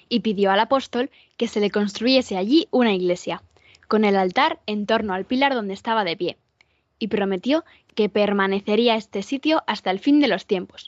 y 0.08 0.20
pidió 0.20 0.50
al 0.50 0.60
apóstol 0.60 1.10
que 1.36 1.48
se 1.48 1.60
le 1.60 1.70
construyese 1.70 2.36
allí 2.36 2.68
una 2.70 2.92
iglesia, 2.92 3.42
con 3.88 4.04
el 4.04 4.16
altar 4.16 4.60
en 4.66 4.86
torno 4.86 5.14
al 5.14 5.24
pilar 5.24 5.54
donde 5.54 5.74
estaba 5.74 6.04
de 6.04 6.16
pie 6.16 6.36
y 6.98 7.08
prometió 7.08 7.64
que 7.94 8.08
permanecería 8.08 8.96
este 8.96 9.22
sitio 9.22 9.62
hasta 9.66 9.90
el 9.90 9.98
fin 9.98 10.20
de 10.20 10.28
los 10.28 10.46
tiempos. 10.46 10.86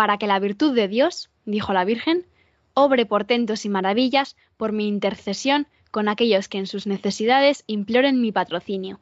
Para 0.00 0.16
que 0.16 0.26
la 0.26 0.38
virtud 0.38 0.74
de 0.74 0.88
Dios, 0.88 1.28
dijo 1.44 1.74
la 1.74 1.84
Virgen, 1.84 2.24
obre 2.72 3.04
portentos 3.04 3.66
y 3.66 3.68
maravillas 3.68 4.34
por 4.56 4.72
mi 4.72 4.88
intercesión 4.88 5.66
con 5.90 6.08
aquellos 6.08 6.48
que 6.48 6.56
en 6.56 6.66
sus 6.66 6.86
necesidades 6.86 7.64
imploren 7.66 8.22
mi 8.22 8.32
patrocinio. 8.32 8.98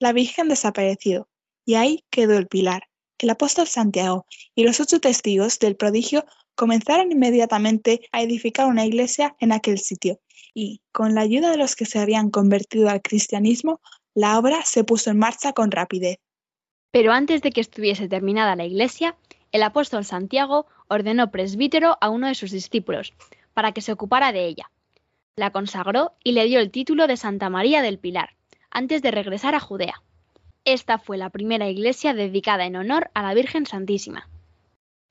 La 0.00 0.12
Virgen 0.12 0.48
desapareció, 0.48 1.28
y 1.64 1.74
ahí 1.74 2.04
quedó 2.10 2.36
el 2.38 2.48
pilar. 2.48 2.88
El 3.20 3.30
apóstol 3.30 3.68
Santiago 3.68 4.26
y 4.56 4.64
los 4.64 4.80
ocho 4.80 4.98
testigos 4.98 5.60
del 5.60 5.76
prodigio 5.76 6.24
comenzaron 6.56 7.12
inmediatamente 7.12 8.00
a 8.10 8.20
edificar 8.20 8.66
una 8.66 8.84
iglesia 8.84 9.36
en 9.38 9.52
aquel 9.52 9.78
sitio, 9.78 10.18
y, 10.52 10.80
con 10.90 11.14
la 11.14 11.20
ayuda 11.20 11.52
de 11.52 11.56
los 11.56 11.76
que 11.76 11.84
se 11.84 12.00
habían 12.00 12.30
convertido 12.30 12.88
al 12.88 13.00
cristianismo, 13.00 13.80
la 14.12 14.40
obra 14.40 14.64
se 14.64 14.82
puso 14.82 15.08
en 15.08 15.20
marcha 15.20 15.52
con 15.52 15.70
rapidez. 15.70 16.16
Pero 16.90 17.12
antes 17.12 17.42
de 17.42 17.52
que 17.52 17.60
estuviese 17.60 18.08
terminada 18.08 18.56
la 18.56 18.64
iglesia, 18.64 19.16
el 19.52 19.62
apóstol 19.62 20.04
Santiago 20.04 20.66
ordenó 20.88 21.30
presbítero 21.30 21.96
a 22.00 22.10
uno 22.10 22.28
de 22.28 22.34
sus 22.34 22.50
discípulos, 22.50 23.14
para 23.54 23.72
que 23.72 23.80
se 23.80 23.92
ocupara 23.92 24.32
de 24.32 24.46
ella. 24.46 24.70
La 25.36 25.50
consagró 25.50 26.12
y 26.22 26.32
le 26.32 26.44
dio 26.44 26.60
el 26.60 26.70
título 26.70 27.06
de 27.06 27.16
Santa 27.16 27.50
María 27.50 27.82
del 27.82 27.98
Pilar, 27.98 28.34
antes 28.70 29.02
de 29.02 29.10
regresar 29.10 29.54
a 29.54 29.60
Judea. 29.60 30.02
Esta 30.64 30.98
fue 30.98 31.16
la 31.16 31.30
primera 31.30 31.68
iglesia 31.68 32.12
dedicada 32.12 32.66
en 32.66 32.76
honor 32.76 33.10
a 33.14 33.22
la 33.22 33.34
Virgen 33.34 33.66
Santísima. 33.66 34.28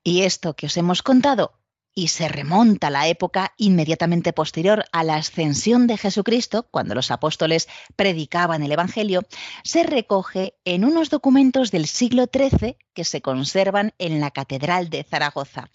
Y 0.03 0.23
esto 0.23 0.53
que 0.53 0.65
os 0.65 0.77
hemos 0.77 1.01
contado 1.01 1.53
y 1.95 2.09
se 2.09 2.27
remonta 2.27 2.87
a 2.87 2.91
la 2.91 3.07
época 3.07 3.53
inmediatamente 3.57 4.33
posterior 4.33 4.83
a 4.91 5.03
la 5.03 5.15
ascensión 5.15 5.87
de 5.87 5.97
Jesucristo, 5.97 6.67
cuando 6.69 6.93
los 6.93 7.09
apóstoles 7.09 7.69
predicaban 7.95 8.61
el 8.61 8.73
Evangelio, 8.73 9.25
se 9.63 9.83
recoge 9.83 10.55
en 10.65 10.83
unos 10.83 11.09
documentos 11.09 11.71
del 11.71 11.87
siglo 11.87 12.25
XIII 12.31 12.77
que 12.93 13.03
se 13.05 13.21
conservan 13.21 13.93
en 13.97 14.19
la 14.19 14.31
Catedral 14.31 14.89
de 14.89 15.03
Zaragoza. 15.03 15.69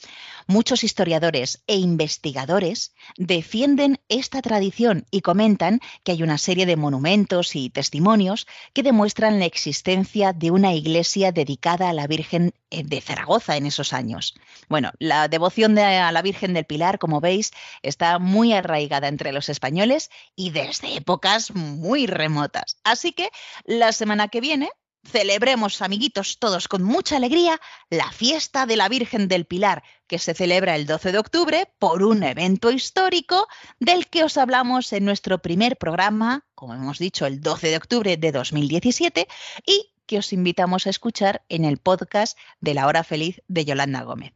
Muchos 0.46 0.84
historiadores 0.84 1.62
e 1.66 1.76
investigadores 1.76 2.92
defienden 3.16 4.00
esta 4.08 4.42
tradición 4.42 5.06
y 5.10 5.20
comentan 5.20 5.80
que 6.02 6.12
hay 6.12 6.22
una 6.22 6.38
serie 6.38 6.66
de 6.66 6.76
monumentos 6.76 7.56
y 7.56 7.70
testimonios 7.70 8.46
que 8.72 8.82
demuestran 8.82 9.38
la 9.38 9.46
existencia 9.46 10.32
de 10.32 10.50
una 10.50 10.74
iglesia 10.74 11.32
dedicada 11.32 11.88
a 11.88 11.92
la 11.92 12.06
Virgen 12.06 12.52
eh, 12.70 12.82
de 12.84 13.00
Zaragoza 13.00 13.56
en 13.56 13.66
esos 13.66 13.92
años. 13.92 14.34
Bueno, 14.68 14.90
la 14.98 15.28
devoción 15.28 15.74
de 15.74 15.82
la 16.12 16.22
Virgen 16.22 16.54
del 16.54 16.66
Pilar, 16.66 16.98
como 16.98 17.20
veis, 17.20 17.50
está 17.82 18.18
muy 18.18 18.52
arraigada 18.52 19.08
entre 19.08 19.32
los 19.32 19.48
españoles 19.48 20.10
y 20.36 20.50
desde 20.50 20.96
épocas 20.96 21.54
muy 21.54 22.06
remotas. 22.06 22.76
Así 22.84 23.12
que 23.12 23.30
la 23.64 23.92
semana 23.92 24.28
que 24.28 24.40
viene 24.40 24.70
celebremos, 25.04 25.80
amiguitos, 25.82 26.38
todos 26.38 26.68
con 26.68 26.82
mucha 26.82 27.16
alegría, 27.16 27.60
la 27.88 28.10
fiesta 28.12 28.66
de 28.66 28.76
la 28.76 28.88
Virgen 28.88 29.28
del 29.28 29.46
Pilar, 29.46 29.82
que 30.06 30.18
se 30.18 30.34
celebra 30.34 30.76
el 30.76 30.86
12 30.86 31.12
de 31.12 31.18
octubre 31.18 31.72
por 31.78 32.02
un 32.02 32.22
evento 32.22 32.70
histórico 32.70 33.46
del 33.78 34.06
que 34.08 34.24
os 34.24 34.36
hablamos 34.36 34.92
en 34.92 35.04
nuestro 35.04 35.40
primer 35.40 35.76
programa, 35.76 36.46
como 36.54 36.74
hemos 36.74 36.98
dicho, 36.98 37.26
el 37.26 37.40
12 37.40 37.68
de 37.68 37.76
octubre 37.76 38.16
de 38.16 38.32
2017, 38.32 39.28
y 39.66 39.92
que 40.06 40.18
os 40.18 40.32
invitamos 40.32 40.86
a 40.86 40.90
escuchar 40.90 41.44
en 41.48 41.64
el 41.64 41.78
podcast 41.78 42.36
de 42.60 42.74
La 42.74 42.86
Hora 42.86 43.04
Feliz 43.04 43.42
de 43.48 43.64
Yolanda 43.64 44.02
Gómez. 44.02 44.32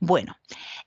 Bueno, 0.00 0.36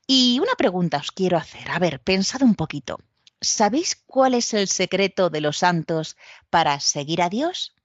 y 0.07 0.39
una 0.39 0.55
pregunta 0.55 0.97
os 0.97 1.11
quiero 1.11 1.37
hacer. 1.37 1.69
A 1.69 1.79
ver, 1.79 1.99
pensad 1.99 2.41
un 2.41 2.55
poquito. 2.55 2.99
¿Sabéis 3.41 3.95
cuál 4.07 4.33
es 4.33 4.53
el 4.53 4.67
secreto 4.67 5.29
de 5.29 5.41
los 5.41 5.57
santos 5.57 6.17
para 6.49 6.79
seguir 6.79 7.21
a 7.21 7.29
Dios? 7.29 7.75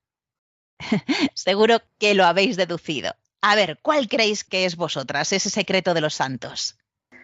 Seguro 1.34 1.82
que 1.98 2.14
lo 2.14 2.24
habéis 2.24 2.56
deducido. 2.56 3.14
A 3.42 3.56
ver, 3.56 3.80
¿cuál 3.82 4.08
creéis 4.08 4.44
que 4.44 4.64
es 4.64 4.76
vosotras 4.76 5.32
ese 5.32 5.50
secreto 5.50 5.94
de 5.94 6.00
los 6.00 6.14
santos? 6.14 6.76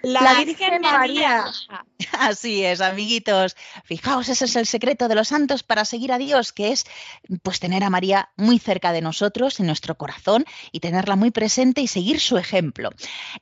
La, 0.02 0.44
Virgen, 0.44 0.80
María. 0.82 1.44
Así 2.18 2.64
es, 2.64 2.80
amiguitos. 2.80 3.56
Fijaos, 3.84 4.28
ese 4.28 4.44
es 4.44 4.56
el 4.56 4.66
secreto 4.66 5.08
de 5.08 5.14
los 5.14 5.28
santos 5.28 5.62
para 5.62 5.84
seguir 5.84 6.12
a 6.12 6.18
Dios, 6.18 6.52
que 6.52 6.72
es 6.72 6.84
pues 7.42 7.60
tener 7.60 7.82
a 7.84 7.90
María 7.90 8.30
muy 8.36 8.58
cerca 8.58 8.92
de 8.92 9.00
nosotros, 9.00 9.60
en 9.60 9.66
nuestro 9.66 9.96
corazón, 9.96 10.44
y 10.72 10.80
tenerla 10.80 11.16
muy 11.16 11.30
presente 11.30 11.80
y 11.80 11.86
seguir 11.86 12.20
su 12.20 12.38
ejemplo. 12.38 12.90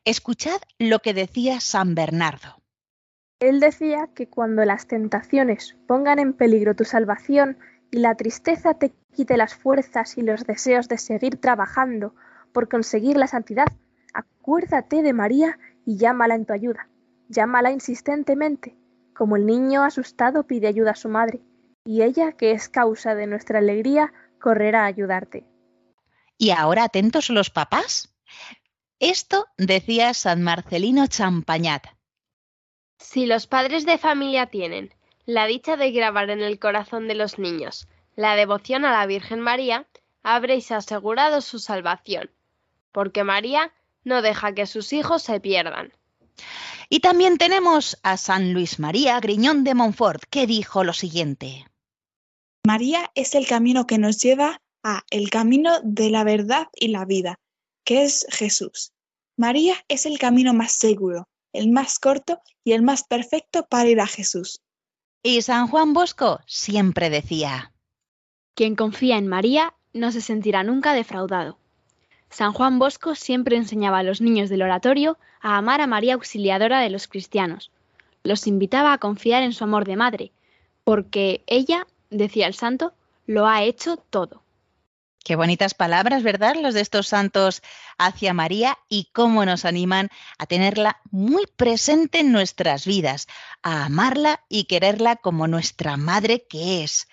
Escuchad 0.05 0.61
lo 0.79 1.01
que 1.01 1.15
decía 1.15 1.61
San 1.61 1.95
Bernardo. 1.95 2.57
Él 3.39 3.61
decía 3.61 4.09
que 4.15 4.29
cuando 4.29 4.65
las 4.65 4.87
tentaciones 4.87 5.77
pongan 5.87 6.19
en 6.19 6.33
peligro 6.33 6.75
tu 6.75 6.85
salvación 6.85 7.59
y 7.91 7.99
la 7.99 8.15
tristeza 8.15 8.75
te 8.75 8.93
quite 9.15 9.37
las 9.37 9.55
fuerzas 9.55 10.17
y 10.17 10.23
los 10.23 10.47
deseos 10.47 10.89
de 10.89 10.97
seguir 10.97 11.37
trabajando 11.39 12.15
por 12.53 12.69
conseguir 12.69 13.19
la 13.19 13.27
santidad, 13.27 13.67
acuérdate 14.15 15.03
de 15.03 15.13
María 15.13 15.59
y 15.87 15.97
llámala 15.97 16.35
en 16.35 16.45
tu 16.45 16.53
ayuda. 16.53 16.91
Llámala 17.29 17.71
insistentemente, 17.71 18.77
como 19.15 19.37
el 19.37 19.47
niño 19.47 19.85
asustado 19.85 20.47
pide 20.47 20.67
ayuda 20.67 20.91
a 20.91 20.97
su 20.97 21.09
madre, 21.09 21.41
y 21.85 22.03
ella, 22.03 22.33
que 22.33 22.51
es 22.51 22.69
causa 22.69 23.15
de 23.15 23.27
nuestra 23.27 23.61
alegría, 23.61 24.13
correrá 24.41 24.83
a 24.83 24.87
ayudarte. 24.87 25.47
Y 26.37 26.51
ahora 26.51 26.85
atentos 26.85 27.31
los 27.31 27.49
papás. 27.49 28.15
Esto 28.99 29.47
decía 29.57 30.13
San 30.13 30.43
Marcelino 30.43 31.07
Champañat. 31.07 31.87
Si 32.99 33.27
los 33.27 33.47
padres 33.47 33.87
de 33.87 33.99
familia 33.99 34.47
tienen 34.47 34.93
la 35.25 35.47
dicha 35.47 35.77
de 35.77 35.93
grabar 35.93 36.31
en 36.31 36.41
el 36.41 36.59
corazón 36.59 37.09
de 37.09 37.15
los 37.15 37.39
niños 37.39 37.89
la 38.17 38.35
devoción 38.35 38.85
a 38.85 38.93
la 38.93 39.07
Virgen 39.07 39.41
María, 39.41 39.87
habréis 40.23 40.73
asegurado 40.73 41.43
su 41.43 41.59
salvación, 41.59 42.31
porque 42.91 43.25
María 43.25 43.73
no 44.07 44.23
deja 44.23 44.55
que 44.55 44.67
sus 44.67 44.93
hijos 44.93 45.23
se 45.25 45.41
pierdan. 45.41 45.93
Y 46.89 47.01
también 47.01 47.39
tenemos 47.39 47.99
a 48.05 48.17
San 48.17 48.55
Luis 48.55 48.79
María 48.79 49.19
Griñón 49.19 49.65
de 49.65 49.75
Montfort, 49.75 50.23
que 50.31 50.47
dijo 50.47 50.85
lo 50.85 50.93
siguiente. 50.93 51.67
María 52.65 53.11
es 53.17 53.35
el 53.35 53.47
camino 53.47 53.87
que 53.87 53.99
nos 53.99 54.19
lleva 54.19 54.63
a 54.85 55.03
el 55.11 55.29
camino 55.29 55.81
de 55.83 56.11
la 56.11 56.23
verdad 56.23 56.69
y 56.73 56.89
la 56.89 57.05
vida, 57.05 57.41
que 57.85 58.05
es 58.05 58.27
Jesús. 58.31 58.93
María 59.37 59.75
es 59.89 60.07
el 60.07 60.19
camino 60.21 60.55
más 60.55 60.73
seguro, 60.73 61.29
el 61.53 61.71
más 61.71 61.99
corto 61.99 62.41
y 62.63 62.73
el 62.73 62.83
más 62.83 63.03
perfecto 63.03 63.67
para 63.69 63.89
ir 63.89 64.01
a 64.01 64.07
Jesús. 64.07 64.63
Y 65.23 65.43
San 65.43 65.67
Juan 65.67 65.93
Bosco 65.93 66.39
siempre 66.47 67.11
decía. 67.11 67.73
Quien 68.55 68.77
confía 68.77 69.19
en 69.19 69.27
María 69.27 69.75
no 69.93 70.13
se 70.13 70.21
sentirá 70.21 70.63
nunca 70.63 70.95
defraudado. 70.95 71.59
San 72.37 72.53
Juan 72.53 72.79
Bosco 72.79 73.15
siempre 73.15 73.57
enseñaba 73.57 74.01
a 74.01 74.03
los 74.03 74.21
niños 74.21 74.51
del 74.51 74.61
oratorio 74.61 75.17
a 75.41 75.57
amar 75.57 75.81
a 75.81 75.87
María 75.87 76.13
Auxiliadora 76.13 76.81
de 76.81 76.91
los 76.91 77.09
cristianos. 77.09 77.71
Los 78.25 78.47
invitaba 78.47 78.93
a 78.93 78.99
confiar 78.99 79.43
en 79.43 79.55
su 79.55 79.65
amor 79.65 79.87
de 79.87 79.97
madre, 79.97 80.33
porque 80.85 81.43
ella, 81.47 81.87
decía 82.11 82.47
el 82.47 82.53
santo, 82.53 82.93
lo 83.25 83.47
ha 83.47 83.63
hecho 83.63 83.97
todo. 83.97 84.43
Qué 85.25 85.35
bonitas 85.35 85.73
palabras, 85.73 86.23
¿verdad? 86.23 86.57
Los 86.61 86.75
de 86.75 86.83
estos 86.83 87.09
santos 87.09 87.63
hacia 87.97 88.35
María 88.35 88.77
y 88.91 89.09
cómo 89.15 89.47
nos 89.47 89.65
animan 89.65 90.11
a 90.37 90.45
tenerla 90.45 91.01
muy 91.11 91.47
presente 91.47 92.19
en 92.19 92.33
nuestras 92.33 92.85
vidas, 92.85 93.29
a 93.63 93.87
amarla 93.87 94.45
y 94.51 94.65
quererla 94.65 95.17
como 95.17 95.49
nuestra 95.49 95.97
madre 95.97 96.45
que 96.47 96.85
es. 96.85 97.09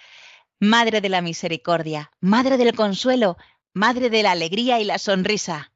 Madre 0.60 1.00
de 1.00 1.10
la 1.10 1.22
misericordia, 1.22 2.12
Madre 2.20 2.58
del 2.58 2.76
consuelo, 2.76 3.38
Madre 3.74 4.10
de 4.10 4.24
la 4.24 4.32
alegría 4.32 4.80
y 4.80 4.84
la 4.86 5.00
sonrisa. 5.00 5.72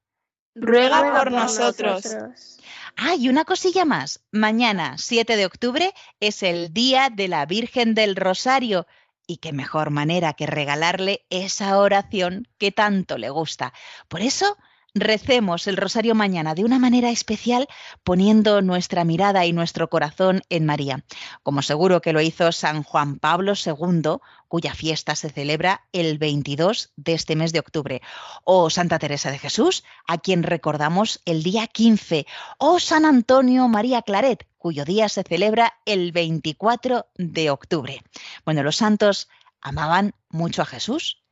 Ruega, 0.56 1.01
Ruega 1.01 1.20
por, 1.20 1.32
nosotros. 1.32 2.06
nosotros. 2.06 2.58
Ah, 2.96 3.16
y 3.16 3.30
una 3.30 3.46
cosilla 3.46 3.86
más. 3.86 4.22
Mañana, 4.32 4.96
7 4.98 5.36
de 5.36 5.46
octubre, 5.46 5.94
es 6.20 6.42
el 6.42 6.74
Día 6.74 7.10
de 7.13 7.27
la 7.27 7.46
Virgen 7.46 7.94
del 7.94 8.16
Rosario. 8.16 8.88
Y 9.27 9.38
qué 9.38 9.54
mejor 9.54 9.92
manera 9.92 10.34
que 10.34 10.48
regalarle 10.48 11.25
esa 11.30 11.77
oración 11.77 12.48
que 12.58 12.72
tanto 12.72 13.18
le 13.18 13.30
gusta. 13.30 13.74
Por 14.08 14.22
eso, 14.22 14.58
recemos 15.00 15.68
el 15.68 15.77
rosario 15.77 16.16
mañana 16.16 16.56
de 16.56 16.63
una 16.63 16.80
manera 16.80 17.10
especial 17.10 17.68
poniendo 18.04 18.62
nuestra 18.62 19.04
mirada 19.04 19.46
y 19.46 19.54
nuestro 19.54 19.89
corazón 19.89 20.42
en 20.50 20.66
María, 20.66 21.04
como 21.44 21.62
seguro 21.62 22.01
que 22.01 22.13
lo 22.13 22.22
hizo 22.22 22.51
San 22.51 22.84
Juan 22.84 23.20
Pablo 23.20 23.53
II, 23.53 24.18
cuya 24.48 24.74
fiesta 24.74 25.16
se 25.16 25.29
celebra 25.29 25.88
el 25.92 26.18
22 26.18 26.92
de 26.96 27.14
este 27.14 27.36
mes 27.36 27.51
de 27.53 27.60
octubre, 27.60 28.01
o 28.44 28.70
Santa 28.70 29.00
Teresa 29.00 29.31
de 29.31 29.40
Jesús, 29.40 29.83
a 30.07 30.18
quien 30.18 30.44
recordamos 30.44 31.22
el 31.25 31.44
día 31.44 31.68
15, 31.68 32.25
o 32.57 32.79
San 32.79 33.05
Antonio 33.05 33.68
María 33.68 34.01
Claret, 34.01 34.48
cuyo 34.57 34.86
día 34.86 35.10
se 35.10 35.24
celebra 35.24 35.74
el 35.86 36.12
24 36.12 37.07
de 37.16 37.50
octubre. 37.50 38.01
Bueno, 38.46 38.64
los 38.64 38.77
santos 38.77 39.29
amaban 39.62 40.14
mucho 40.29 40.62
a 40.62 40.66
Jesús 40.66 41.24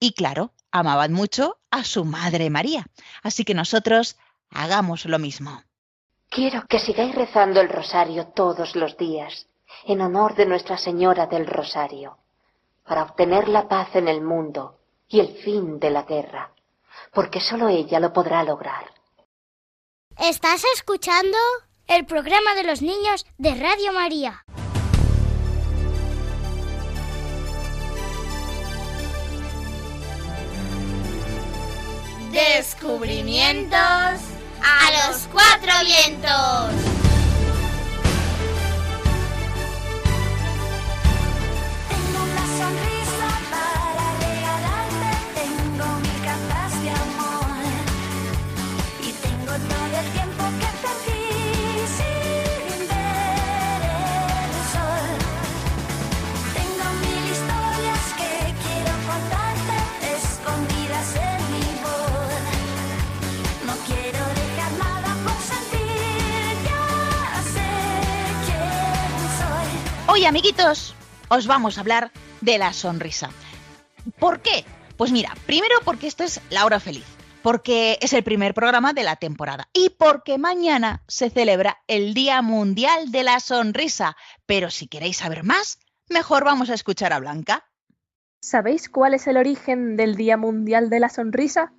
y 0.00 0.12
claro, 0.12 0.52
amaban 0.72 1.12
mucho 1.12 1.58
a 1.70 1.84
su 1.84 2.04
Madre 2.04 2.50
María. 2.50 2.86
Así 3.22 3.44
que 3.44 3.54
nosotros 3.54 4.16
hagamos 4.50 5.04
lo 5.04 5.18
mismo. 5.18 5.62
Quiero 6.30 6.66
que 6.68 6.78
sigáis 6.78 7.14
rezando 7.14 7.60
el 7.60 7.68
rosario 7.68 8.26
todos 8.28 8.76
los 8.76 8.96
días, 8.96 9.46
en 9.84 10.00
honor 10.00 10.34
de 10.34 10.46
Nuestra 10.46 10.76
Señora 10.76 11.26
del 11.26 11.46
Rosario, 11.46 12.18
para 12.86 13.02
obtener 13.02 13.48
la 13.48 13.68
paz 13.68 13.88
en 13.94 14.08
el 14.08 14.20
mundo 14.20 14.78
y 15.08 15.20
el 15.20 15.28
fin 15.42 15.78
de 15.78 15.90
la 15.90 16.02
guerra, 16.02 16.52
porque 17.12 17.40
sólo 17.40 17.68
ella 17.68 17.98
lo 18.00 18.12
podrá 18.12 18.42
lograr. 18.44 18.92
¿Estás 20.18 20.64
escuchando 20.74 21.38
el 21.86 22.04
programa 22.04 22.54
de 22.54 22.64
los 22.64 22.82
niños 22.82 23.24
de 23.38 23.54
Radio 23.54 23.92
María? 23.92 24.44
Descubrimientos 32.38 33.80
a 33.80 35.08
los 35.10 35.26
cuatro 35.32 35.72
vientos. 35.84 36.97
Hoy, 70.18 70.24
amiguitos, 70.24 70.96
os 71.28 71.46
vamos 71.46 71.78
a 71.78 71.80
hablar 71.80 72.10
de 72.40 72.58
la 72.58 72.72
sonrisa. 72.72 73.30
¿Por 74.18 74.40
qué? 74.40 74.64
Pues 74.96 75.12
mira, 75.12 75.32
primero 75.46 75.76
porque 75.84 76.08
esto 76.08 76.24
es 76.24 76.40
la 76.50 76.66
hora 76.66 76.80
feliz, 76.80 77.04
porque 77.40 77.98
es 78.00 78.12
el 78.12 78.24
primer 78.24 78.52
programa 78.52 78.92
de 78.92 79.04
la 79.04 79.14
temporada 79.14 79.68
y 79.72 79.90
porque 79.90 80.36
mañana 80.36 81.04
se 81.06 81.30
celebra 81.30 81.78
el 81.86 82.14
Día 82.14 82.42
Mundial 82.42 83.12
de 83.12 83.22
la 83.22 83.38
Sonrisa. 83.38 84.16
Pero 84.44 84.70
si 84.70 84.88
queréis 84.88 85.18
saber 85.18 85.44
más, 85.44 85.78
mejor 86.10 86.42
vamos 86.42 86.68
a 86.70 86.74
escuchar 86.74 87.12
a 87.12 87.20
Blanca. 87.20 87.70
¿Sabéis 88.40 88.88
cuál 88.88 89.14
es 89.14 89.28
el 89.28 89.36
origen 89.36 89.96
del 89.96 90.16
Día 90.16 90.36
Mundial 90.36 90.90
de 90.90 90.98
la 90.98 91.10
Sonrisa? 91.10 91.72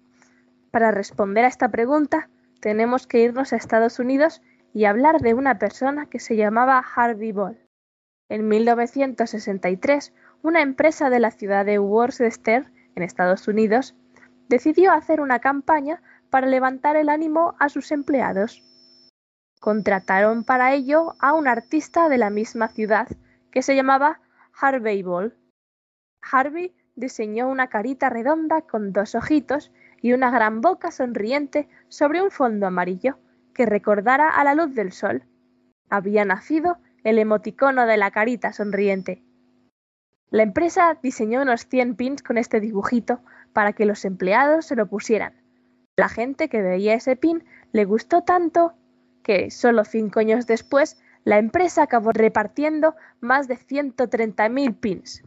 Para 0.71 0.91
responder 0.91 1.43
a 1.43 1.49
esta 1.49 1.67
pregunta, 1.71 2.29
tenemos 2.61 3.05
que 3.05 3.19
irnos 3.19 3.51
a 3.51 3.57
Estados 3.57 3.99
Unidos 3.99 4.41
y 4.73 4.85
hablar 4.85 5.19
de 5.19 5.33
una 5.33 5.59
persona 5.59 6.05
que 6.05 6.21
se 6.21 6.37
llamaba 6.37 6.81
Harvey 6.95 7.33
Ball. 7.33 7.68
En 8.29 8.47
1963, 8.47 10.13
una 10.43 10.61
empresa 10.61 11.09
de 11.09 11.19
la 11.19 11.31
ciudad 11.31 11.65
de 11.65 11.79
Worcester, 11.79 12.71
en 12.95 13.03
Estados 13.03 13.47
Unidos, 13.47 13.95
decidió 14.47 14.91
hacer 14.93 15.19
una 15.19 15.39
campaña 15.39 16.01
para 16.29 16.45
levantar 16.45 16.95
el 16.95 17.09
ánimo 17.09 17.55
a 17.59 17.69
sus 17.69 17.91
empleados. 17.91 18.63
Contrataron 19.59 20.43
para 20.43 20.73
ello 20.73 21.15
a 21.19 21.33
un 21.33 21.47
artista 21.47 22.07
de 22.07 22.19
la 22.19 22.29
misma 22.29 22.67
ciudad 22.67 23.07
que 23.51 23.63
se 23.63 23.75
llamaba 23.75 24.21
Harvey 24.53 25.01
Ball. 25.01 25.35
Harvey 26.21 26.75
diseñó 26.95 27.49
una 27.49 27.67
carita 27.67 28.09
redonda 28.09 28.61
con 28.61 28.93
dos 28.93 29.15
ojitos 29.15 29.71
y 30.01 30.13
una 30.13 30.29
gran 30.29 30.61
boca 30.61 30.91
sonriente 30.91 31.67
sobre 31.87 32.21
un 32.21 32.29
fondo 32.29 32.67
amarillo 32.67 33.17
que 33.53 33.65
recordara 33.65 34.29
a 34.29 34.43
la 34.43 34.53
luz 34.53 34.73
del 34.75 34.91
sol. 34.91 35.23
Había 35.89 36.25
nacido 36.25 36.77
el 37.03 37.19
emoticono 37.19 37.85
de 37.85 37.97
la 37.97 38.11
carita 38.11 38.53
sonriente. 38.53 39.23
La 40.29 40.43
empresa 40.43 40.97
diseñó 41.01 41.41
unos 41.41 41.65
100 41.67 41.95
pins 41.95 42.23
con 42.23 42.37
este 42.37 42.59
dibujito 42.59 43.21
para 43.53 43.73
que 43.73 43.85
los 43.85 44.05
empleados 44.05 44.65
se 44.65 44.75
lo 44.75 44.87
pusieran. 44.87 45.33
La 45.97 46.09
gente 46.09 46.49
que 46.49 46.61
veía 46.61 46.93
ese 46.93 47.15
pin 47.15 47.43
le 47.71 47.85
gustó 47.85 48.23
tanto 48.23 48.73
que 49.23 49.51
solo 49.51 49.83
cinco 49.83 50.19
años 50.19 50.47
después 50.47 50.97
la 51.23 51.37
empresa 51.37 51.83
acabó 51.83 52.11
repartiendo 52.11 52.95
más 53.19 53.47
de 53.47 53.57
130.000 53.57 54.79
pins. 54.79 55.23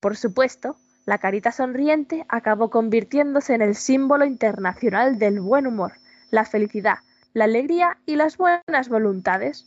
Por 0.00 0.16
supuesto, 0.16 0.76
la 1.06 1.18
carita 1.18 1.50
sonriente 1.50 2.24
acabó 2.28 2.70
convirtiéndose 2.70 3.54
en 3.54 3.62
el 3.62 3.74
símbolo 3.74 4.24
internacional 4.24 5.18
del 5.18 5.40
buen 5.40 5.66
humor, 5.66 5.94
la 6.30 6.44
felicidad, 6.44 6.98
la 7.32 7.44
alegría 7.44 7.98
y 8.06 8.16
las 8.16 8.36
buenas 8.36 8.88
voluntades. 8.88 9.66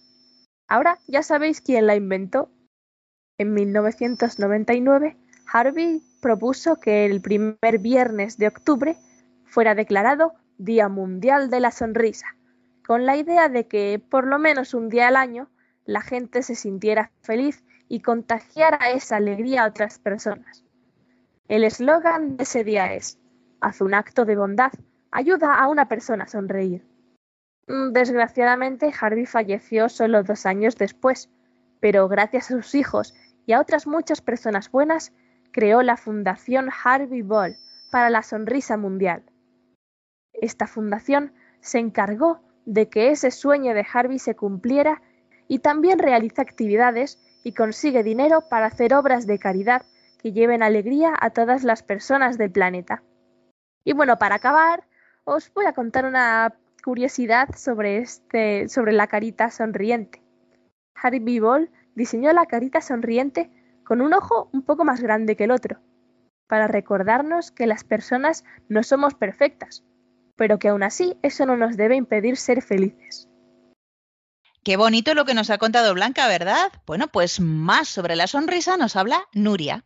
Ahora 0.67 0.99
ya 1.07 1.23
sabéis 1.23 1.61
quién 1.61 1.87
la 1.87 1.95
inventó. 1.95 2.49
En 3.37 3.53
1999, 3.53 5.17
Harvey 5.51 6.01
propuso 6.21 6.77
que 6.79 7.05
el 7.05 7.21
primer 7.21 7.79
viernes 7.79 8.37
de 8.37 8.47
octubre 8.47 8.95
fuera 9.45 9.75
declarado 9.75 10.33
Día 10.57 10.89
Mundial 10.89 11.49
de 11.49 11.59
la 11.59 11.71
Sonrisa, 11.71 12.35
con 12.85 13.05
la 13.05 13.17
idea 13.17 13.49
de 13.49 13.67
que 13.67 14.01
por 14.09 14.25
lo 14.25 14.39
menos 14.39 14.73
un 14.73 14.89
día 14.89 15.07
al 15.07 15.15
año 15.15 15.49
la 15.85 16.01
gente 16.01 16.43
se 16.43 16.55
sintiera 16.55 17.11
feliz 17.21 17.63
y 17.89 18.01
contagiara 18.01 18.91
esa 18.91 19.17
alegría 19.17 19.63
a 19.63 19.67
otras 19.67 19.99
personas. 19.99 20.63
El 21.47 21.63
eslogan 21.63 22.37
de 22.37 22.43
ese 22.43 22.63
día 22.63 22.93
es, 22.93 23.19
haz 23.59 23.81
un 23.81 23.93
acto 23.93 24.25
de 24.25 24.35
bondad, 24.35 24.71
ayuda 25.11 25.53
a 25.53 25.67
una 25.67 25.87
persona 25.87 26.23
a 26.23 26.27
sonreír. 26.27 26.85
Mm, 27.67 27.91
Desgraciadamente, 27.91 28.91
Harvey 28.99 29.25
falleció 29.25 29.89
solo 29.89 30.23
dos 30.23 30.45
años 30.45 30.75
después, 30.75 31.29
pero 31.79 32.07
gracias 32.07 32.51
a 32.51 32.55
sus 32.55 32.75
hijos 32.75 33.13
y 33.45 33.53
a 33.53 33.59
otras 33.59 33.87
muchas 33.87 34.21
personas 34.21 34.71
buenas, 34.71 35.13
creó 35.51 35.81
la 35.81 35.97
Fundación 35.97 36.69
Harvey 36.83 37.21
Ball 37.21 37.57
para 37.91 38.09
la 38.09 38.23
Sonrisa 38.23 38.77
Mundial. 38.77 39.23
Esta 40.33 40.67
fundación 40.67 41.33
se 41.61 41.79
encargó 41.79 42.41
de 42.65 42.89
que 42.89 43.11
ese 43.11 43.31
sueño 43.31 43.73
de 43.73 43.85
Harvey 43.91 44.19
se 44.19 44.35
cumpliera 44.35 45.01
y 45.47 45.59
también 45.59 45.99
realiza 45.99 46.41
actividades 46.41 47.19
y 47.43 47.53
consigue 47.53 48.03
dinero 48.03 48.47
para 48.49 48.67
hacer 48.67 48.93
obras 48.93 49.27
de 49.27 49.37
caridad 49.37 49.83
que 50.21 50.31
lleven 50.31 50.63
alegría 50.63 51.13
a 51.19 51.29
todas 51.31 51.63
las 51.63 51.83
personas 51.83 52.37
del 52.37 52.51
planeta. 52.51 53.03
Y 53.83 53.93
bueno, 53.93 54.17
para 54.17 54.35
acabar, 54.35 54.85
os 55.25 55.53
voy 55.53 55.65
a 55.65 55.73
contar 55.73 56.05
una 56.05 56.55
curiosidad 56.83 57.49
sobre 57.55 57.97
este 57.97 58.67
sobre 58.69 58.91
la 58.91 59.07
carita 59.07 59.49
sonriente. 59.49 60.21
Harvey 60.95 61.39
Ball 61.39 61.71
diseñó 61.95 62.31
la 62.33 62.45
carita 62.45 62.81
sonriente 62.81 63.49
con 63.83 64.01
un 64.01 64.13
ojo 64.13 64.49
un 64.53 64.63
poco 64.63 64.83
más 64.83 65.01
grande 65.01 65.35
que 65.35 65.45
el 65.45 65.51
otro, 65.51 65.79
para 66.47 66.67
recordarnos 66.67 67.51
que 67.51 67.67
las 67.67 67.83
personas 67.83 68.43
no 68.69 68.83
somos 68.83 69.13
perfectas, 69.13 69.83
pero 70.35 70.59
que 70.59 70.69
aún 70.69 70.83
así 70.83 71.17
eso 71.21 71.45
no 71.45 71.57
nos 71.57 71.77
debe 71.77 71.95
impedir 71.95 72.37
ser 72.37 72.61
felices. 72.61 73.27
Qué 74.63 74.77
bonito 74.77 75.13
lo 75.13 75.25
que 75.25 75.33
nos 75.33 75.49
ha 75.49 75.57
contado 75.57 75.93
Blanca, 75.93 76.27
¿verdad? 76.27 76.71
Bueno, 76.85 77.07
pues 77.07 77.39
más 77.41 77.89
sobre 77.89 78.15
la 78.15 78.27
sonrisa 78.27 78.77
nos 78.77 78.95
habla 78.95 79.27
Nuria. 79.33 79.83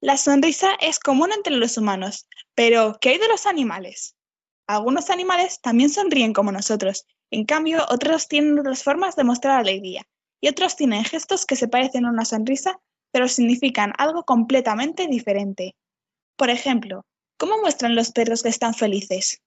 La 0.00 0.16
sonrisa 0.16 0.74
es 0.80 0.98
común 0.98 1.30
entre 1.32 1.54
los 1.54 1.78
humanos, 1.78 2.26
pero 2.54 2.98
¿qué 3.00 3.10
hay 3.10 3.18
de 3.18 3.28
los 3.28 3.46
animales? 3.46 4.16
Algunos 4.66 5.10
animales 5.10 5.60
también 5.60 5.90
sonríen 5.90 6.32
como 6.32 6.52
nosotros, 6.52 7.06
en 7.30 7.44
cambio 7.44 7.84
otros 7.88 8.28
tienen 8.28 8.58
otras 8.58 8.82
formas 8.82 9.16
de 9.16 9.24
mostrar 9.24 9.58
alegría, 9.58 10.06
y 10.40 10.48
otros 10.48 10.76
tienen 10.76 11.04
gestos 11.04 11.46
que 11.46 11.56
se 11.56 11.68
parecen 11.68 12.04
a 12.04 12.10
una 12.10 12.24
sonrisa, 12.24 12.80
pero 13.12 13.28
significan 13.28 13.92
algo 13.98 14.24
completamente 14.24 15.06
diferente. 15.06 15.76
Por 16.36 16.50
ejemplo, 16.50 17.04
¿cómo 17.38 17.58
muestran 17.58 17.94
los 17.94 18.12
perros 18.12 18.42
que 18.42 18.48
están 18.48 18.74
felices? 18.74 19.42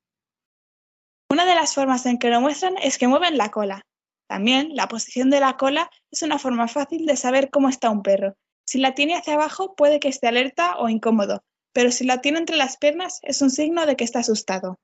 Una 1.30 1.46
de 1.46 1.56
las 1.56 1.74
formas 1.74 2.06
en 2.06 2.20
que 2.20 2.30
lo 2.30 2.42
muestran 2.42 2.76
es 2.82 2.98
que 2.98 3.08
mueven 3.08 3.38
la 3.38 3.52
cola. 3.52 3.82
También 4.28 4.76
la 4.76 4.88
posición 4.88 5.30
de 5.30 5.40
la 5.40 5.58
cola 5.58 5.90
es 6.12 6.22
una 6.22 6.40
forma 6.40 6.68
fácil 6.68 7.06
de 7.06 7.18
saber 7.18 7.50
cómo 7.50 7.70
está 7.70 7.90
un 7.90 8.04
perro. 8.04 8.36
Si 8.66 8.80
la 8.80 8.96
tiene 8.96 9.16
hacia 9.16 9.36
abajo 9.36 9.76
puede 9.76 10.00
que 10.00 10.08
esté 10.08 10.28
alerta 10.28 10.78
o 10.78 10.90
incómodo, 10.90 11.44
pero 11.74 11.92
si 11.92 12.06
la 12.06 12.22
tiene 12.22 12.40
entre 12.40 12.56
las 12.56 12.78
piernas 12.78 13.20
es 13.22 13.42
un 13.42 13.50
signo 13.50 13.86
de 13.86 13.96
que 13.96 14.04
está 14.04 14.20
asustado. 14.20 14.80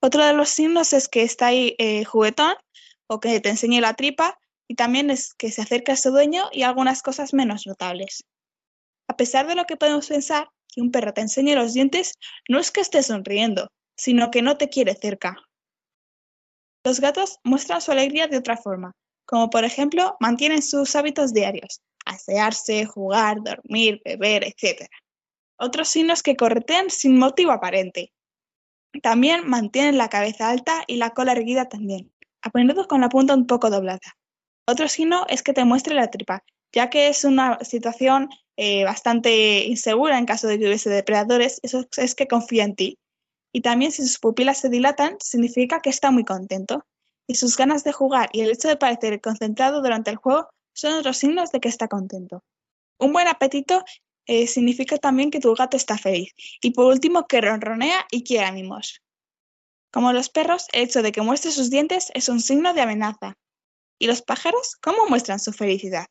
Otro 0.00 0.24
de 0.24 0.32
los 0.32 0.48
signos 0.48 0.92
es 0.92 1.08
que 1.08 1.22
está 1.22 1.46
ahí 1.46 1.74
eh, 1.78 2.04
juguetón 2.04 2.54
o 3.08 3.18
que 3.20 3.40
te 3.40 3.48
enseñe 3.48 3.80
la 3.80 3.94
tripa 3.94 4.38
y 4.68 4.74
también 4.74 5.10
es 5.10 5.34
que 5.34 5.50
se 5.50 5.62
acerca 5.62 5.94
a 5.94 5.96
su 5.96 6.10
dueño 6.10 6.48
y 6.52 6.62
algunas 6.62 7.02
cosas 7.02 7.34
menos 7.34 7.66
notables. 7.66 8.24
A 9.08 9.16
pesar 9.16 9.46
de 9.46 9.54
lo 9.54 9.64
que 9.64 9.76
podemos 9.76 10.06
pensar, 10.06 10.48
que 10.68 10.82
un 10.82 10.92
perro 10.92 11.14
te 11.14 11.22
enseñe 11.22 11.54
los 11.54 11.72
dientes 11.72 12.12
no 12.48 12.58
es 12.60 12.70
que 12.70 12.80
esté 12.80 13.02
sonriendo, 13.02 13.72
sino 13.96 14.30
que 14.30 14.42
no 14.42 14.56
te 14.56 14.68
quiere 14.68 14.94
cerca. 14.94 15.36
Los 16.84 17.00
gatos 17.00 17.38
muestran 17.42 17.80
su 17.80 17.90
alegría 17.90 18.28
de 18.28 18.38
otra 18.38 18.56
forma, 18.56 18.92
como 19.26 19.50
por 19.50 19.64
ejemplo 19.64 20.16
mantienen 20.20 20.62
sus 20.62 20.94
hábitos 20.94 21.32
diarios, 21.32 21.80
asearse, 22.04 22.86
jugar, 22.86 23.38
dormir, 23.42 24.00
beber, 24.04 24.44
etc. 24.44 24.88
Otros 25.58 25.88
signos 25.88 26.22
que 26.22 26.36
corretean 26.36 26.88
sin 26.88 27.18
motivo 27.18 27.50
aparente. 27.50 28.12
También 29.02 29.48
mantienen 29.48 29.98
la 29.98 30.08
cabeza 30.08 30.50
alta 30.50 30.82
y 30.86 30.96
la 30.96 31.10
cola 31.10 31.32
erguida 31.32 31.68
también, 31.68 32.10
a 32.42 32.50
con 32.86 33.00
la 33.00 33.08
punta 33.08 33.34
un 33.34 33.46
poco 33.46 33.70
doblada. 33.70 34.00
Otro 34.66 34.88
signo 34.88 35.24
es 35.28 35.42
que 35.42 35.52
te 35.52 35.64
muestre 35.64 35.94
la 35.94 36.10
tripa, 36.10 36.44
ya 36.72 36.90
que 36.90 37.08
es 37.08 37.24
una 37.24 37.58
situación 37.64 38.28
eh, 38.56 38.84
bastante 38.84 39.64
insegura 39.64 40.18
en 40.18 40.26
caso 40.26 40.48
de 40.48 40.58
que 40.58 40.66
hubiese 40.66 40.90
depredadores, 40.90 41.60
eso 41.62 41.86
es 41.96 42.14
que 42.14 42.26
confía 42.26 42.64
en 42.64 42.74
ti. 42.74 42.98
Y 43.52 43.62
también 43.62 43.92
si 43.92 44.02
sus 44.02 44.18
pupilas 44.18 44.58
se 44.58 44.68
dilatan, 44.68 45.16
significa 45.20 45.80
que 45.80 45.90
está 45.90 46.10
muy 46.10 46.24
contento. 46.24 46.84
Y 47.26 47.36
sus 47.36 47.56
ganas 47.56 47.84
de 47.84 47.92
jugar 47.92 48.30
y 48.32 48.40
el 48.40 48.50
hecho 48.50 48.68
de 48.68 48.76
parecer 48.76 49.20
concentrado 49.20 49.80
durante 49.82 50.10
el 50.10 50.16
juego 50.16 50.48
son 50.74 50.94
otros 50.94 51.16
signos 51.18 51.50
de 51.52 51.60
que 51.60 51.68
está 51.68 51.88
contento. 51.88 52.42
Un 52.98 53.12
buen 53.12 53.28
apetito 53.28 53.84
eh, 54.28 54.46
significa 54.46 54.98
también 54.98 55.30
que 55.30 55.40
tu 55.40 55.54
gato 55.54 55.76
está 55.76 55.98
feliz. 55.98 56.32
Y 56.62 56.70
por 56.70 56.86
último, 56.86 57.26
que 57.26 57.40
ronronea 57.40 58.06
y 58.10 58.22
quiere 58.22 58.52
mimos. 58.52 59.02
Como 59.90 60.12
los 60.12 60.28
perros, 60.28 60.66
el 60.72 60.82
hecho 60.82 61.02
de 61.02 61.12
que 61.12 61.22
muestre 61.22 61.50
sus 61.50 61.70
dientes 61.70 62.12
es 62.14 62.28
un 62.28 62.40
signo 62.40 62.74
de 62.74 62.82
amenaza. 62.82 63.34
¿Y 63.98 64.06
los 64.06 64.22
pájaros 64.22 64.76
cómo 64.80 65.06
muestran 65.08 65.40
su 65.40 65.52
felicidad? 65.52 66.06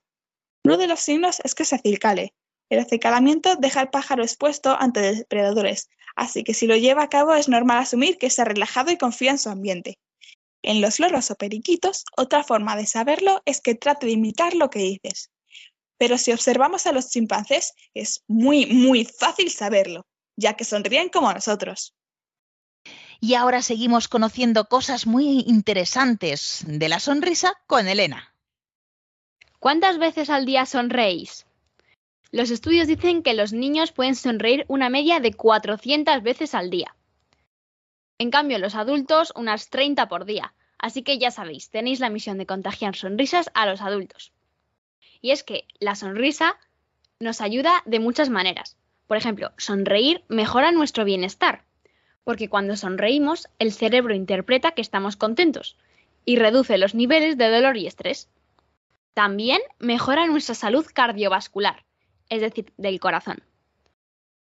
Uno 0.66 0.78
de 0.78 0.88
los 0.88 1.00
signos 1.00 1.40
es 1.44 1.56
que 1.56 1.64
se 1.64 1.76
acicale. 1.76 2.34
El 2.70 2.80
acicalamiento 2.80 3.56
deja 3.56 3.82
al 3.82 3.92
pájaro 3.92 4.24
expuesto 4.24 4.76
ante 4.78 5.00
depredadores, 5.00 5.88
así 6.16 6.44
que 6.44 6.54
si 6.54 6.68
lo 6.68 6.76
lleva 6.76 7.04
a 7.04 7.10
cabo 7.10 7.34
es 7.34 7.48
normal 7.48 7.78
asumir 7.78 8.18
que 8.18 8.26
está 8.26 8.44
relajado 8.44 8.92
y 8.92 8.98
confía 8.98 9.32
en 9.32 9.38
su 9.38 9.50
ambiente. 9.50 10.00
En 10.64 10.82
los 10.82 11.00
loros 11.00 11.32
o 11.32 11.36
periquitos, 11.36 12.04
otra 12.18 12.44
forma 12.44 12.76
de 12.76 12.88
saberlo 12.88 13.42
es 13.46 13.62
que 13.62 13.76
trate 13.76 14.08
de 14.08 14.14
imitar 14.14 14.54
lo 14.56 14.70
que 14.70 14.80
dices. 14.80 15.30
Pero 15.98 16.18
si 16.18 16.32
observamos 16.32 16.86
a 16.86 16.92
los 16.92 17.10
chimpancés, 17.10 17.74
es 17.94 18.24
muy, 18.28 18.66
muy 18.68 19.06
fácil 19.06 19.52
saberlo, 19.52 20.06
ya 20.36 20.54
que 20.56 20.64
sonríen 20.64 21.10
como 21.10 21.34
nosotros. 21.34 21.96
Y 23.20 23.34
ahora 23.34 23.62
seguimos 23.62 24.08
conociendo 24.08 24.66
cosas 24.66 25.08
muy 25.08 25.44
interesantes 25.48 26.64
de 26.68 26.88
la 26.90 27.00
sonrisa 27.00 27.54
con 27.66 27.88
Elena. 27.88 28.34
¿Cuántas 29.60 29.98
veces 29.98 30.30
al 30.30 30.46
día 30.46 30.68
sonreís? 30.68 31.48
Los 32.32 32.52
estudios 32.52 32.88
dicen 32.88 33.24
que 33.24 33.34
los 33.34 33.54
niños 33.54 33.92
pueden 33.92 34.16
sonreír 34.16 34.66
una 34.68 34.90
media 34.90 35.20
de 35.20 35.34
400 35.34 36.22
veces 36.22 36.54
al 36.54 36.70
día. 36.70 36.96
En 38.20 38.30
cambio, 38.30 38.60
los 38.60 38.76
adultos 38.76 39.34
unas 39.36 39.70
30 39.70 40.08
por 40.08 40.26
día. 40.26 40.54
Así 40.78 41.02
que 41.02 41.18
ya 41.18 41.32
sabéis, 41.32 41.70
tenéis 41.72 42.00
la 42.00 42.10
misión 42.10 42.38
de 42.38 42.46
contagiar 42.46 42.96
sonrisas 42.96 43.50
a 43.56 43.66
los 43.66 43.82
adultos. 43.82 44.32
Y 45.22 45.32
es 45.32 45.44
que 45.44 45.66
la 45.80 45.96
sonrisa 45.96 46.58
nos 47.20 47.42
ayuda 47.42 47.84
de 47.86 48.00
muchas 48.00 48.30
maneras. 48.30 48.78
Por 49.08 49.18
ejemplo, 49.18 49.52
sonreír 49.58 50.24
mejora 50.28 50.72
nuestro 50.72 51.06
bienestar, 51.06 51.64
porque 52.24 52.50
cuando 52.50 52.76
sonreímos 52.76 53.48
el 53.58 53.72
cerebro 53.72 54.14
interpreta 54.14 54.72
que 54.72 54.82
estamos 54.82 55.16
contentos 55.16 55.78
y 56.26 56.36
reduce 56.36 56.78
los 56.78 56.94
niveles 56.94 57.38
de 57.38 57.50
dolor 57.50 57.78
y 57.78 57.88
estrés. 57.88 58.30
También 59.14 59.62
mejora 59.80 60.28
nuestra 60.28 60.54
salud 60.54 60.86
cardiovascular, 60.94 61.86
es 62.30 62.42
decir, 62.42 62.74
del 62.78 63.00
corazón. 63.00 63.42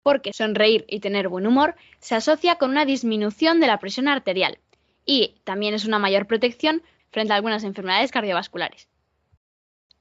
Porque 0.03 0.33
sonreír 0.33 0.85
y 0.89 1.01
tener 1.01 1.29
buen 1.29 1.47
humor 1.47 1.77
se 2.01 2.17
asocia 2.17 2.57
con 2.57 2.71
una 2.71 2.85
disminución 2.85 3.61
de 3.61 3.69
la 3.69 3.79
presión 3.79 4.09
arterial 4.09 4.59
y 5.07 5.37
también 5.45 5.75
es 5.75 5.85
una 5.85 5.99
mayor 5.99 6.27
protección 6.27 6.83
frente 7.11 7.33
a 7.33 7.37
algunas 7.37 7.65
enfermedades 7.65 8.11
cardiovasculares. 8.11 8.90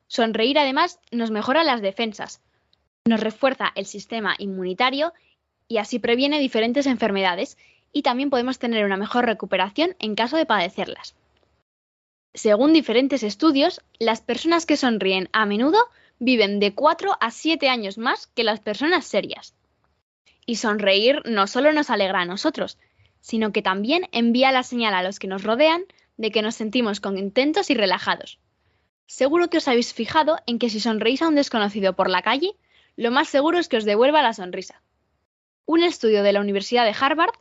Sonreír 0.10 0.58
además 0.58 1.00
nos 1.12 1.30
mejora 1.30 1.63
las 1.63 1.82
defensas, 1.82 2.41
nos 3.06 3.19
refuerza 3.19 3.72
el 3.76 3.86
sistema 3.86 4.36
inmunitario 4.39 5.13
y 5.67 5.78
así 5.78 6.00
previene 6.00 6.39
diferentes 6.39 6.88
enfermedades 6.88 7.58
y 7.93 8.02
también 8.02 8.32
podemos 8.32 8.58
tener 8.58 8.86
una 8.86 8.98
mejor 8.98 9.26
recuperación 9.26 9.95
en 10.00 10.15
caso 10.15 10.36
de 10.36 10.48
padecerlas. 10.48 11.15
Según 12.34 12.74
diferentes 12.74 13.22
estudios, 13.22 13.82
las 14.00 14.22
personas 14.22 14.65
que 14.65 14.78
sonríen 14.78 15.30
a 15.32 15.45
menudo 15.45 15.78
viven 16.17 16.60
de 16.60 16.74
4 16.74 17.15
a 17.19 17.30
7 17.30 17.69
años 17.69 18.00
más 18.00 18.26
que 18.26 18.43
las 18.43 18.60
personas 18.60 19.06
serias. 19.06 19.54
Y 20.48 20.56
sonreír 20.56 21.22
no 21.26 21.45
solo 21.45 21.72
nos 21.72 21.91
alegra 21.91 22.22
a 22.22 22.26
nosotros, 22.26 22.80
sino 23.22 23.52
que 23.52 23.62
también 23.62 24.10
envía 24.12 24.52
la 24.52 24.63
señal 24.63 24.95
a 24.95 25.04
los 25.04 25.19
que 25.19 25.28
nos 25.28 25.43
rodean 25.43 25.84
de 26.17 26.32
que 26.32 26.41
nos 26.41 26.56
sentimos 26.56 27.00
contentos 27.00 27.69
y 27.69 27.76
relajados. 27.76 28.39
Seguro 29.10 29.50
que 29.50 29.58
os 29.58 29.67
habéis 29.67 29.91
fijado 29.91 30.38
en 30.45 30.60
que 30.60 30.69
si 30.69 30.80
sonreís 30.80 31.24
a 31.24 31.28
un 31.28 31.34
desconocido 31.34 31.95
por 31.95 32.12
la 32.12 32.22
calle, 32.22 32.52
lo 32.95 33.10
más 33.10 33.28
seguro 33.28 33.58
es 33.58 33.67
que 33.67 33.78
os 33.78 33.84
devuelva 33.84 34.22
la 34.22 34.34
sonrisa. 34.34 34.84
Un 35.65 35.82
estudio 35.82 36.22
de 36.22 36.32
la 36.32 36.41
Universidad 36.41 36.86
de 36.86 36.93
Harvard 36.93 37.34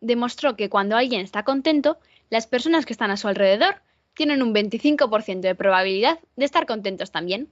demostró 0.00 0.56
que 0.56 0.68
cuando 0.68 0.96
alguien 0.96 1.20
está 1.20 1.44
contento, 1.44 1.98
las 2.28 2.48
personas 2.48 2.86
que 2.86 2.92
están 2.92 3.12
a 3.12 3.16
su 3.16 3.28
alrededor 3.28 3.82
tienen 4.14 4.42
un 4.42 4.52
25% 4.52 5.42
de 5.42 5.54
probabilidad 5.54 6.18
de 6.34 6.44
estar 6.44 6.66
contentos 6.66 7.12
también. 7.12 7.48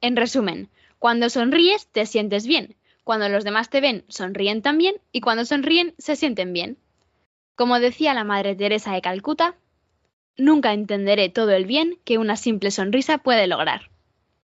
En 0.00 0.16
resumen, 0.16 0.70
cuando 0.98 1.28
sonríes 1.28 1.88
te 1.88 2.06
sientes 2.06 2.46
bien, 2.46 2.74
cuando 3.04 3.28
los 3.28 3.44
demás 3.44 3.68
te 3.68 3.82
ven 3.82 4.06
sonríen 4.08 4.62
también 4.62 4.94
y 5.12 5.20
cuando 5.20 5.44
sonríen 5.44 5.94
se 5.98 6.16
sienten 6.16 6.54
bien. 6.54 6.78
Como 7.54 7.80
decía 7.80 8.14
la 8.14 8.24
Madre 8.24 8.56
Teresa 8.56 8.94
de 8.94 9.02
Calcuta, 9.02 9.56
nunca 10.38 10.72
entenderé 10.72 11.28
todo 11.28 11.50
el 11.50 11.66
bien 11.66 11.98
que 12.04 12.18
una 12.18 12.36
simple 12.36 12.70
sonrisa 12.70 13.18
puede 13.18 13.46
lograr. 13.46 13.90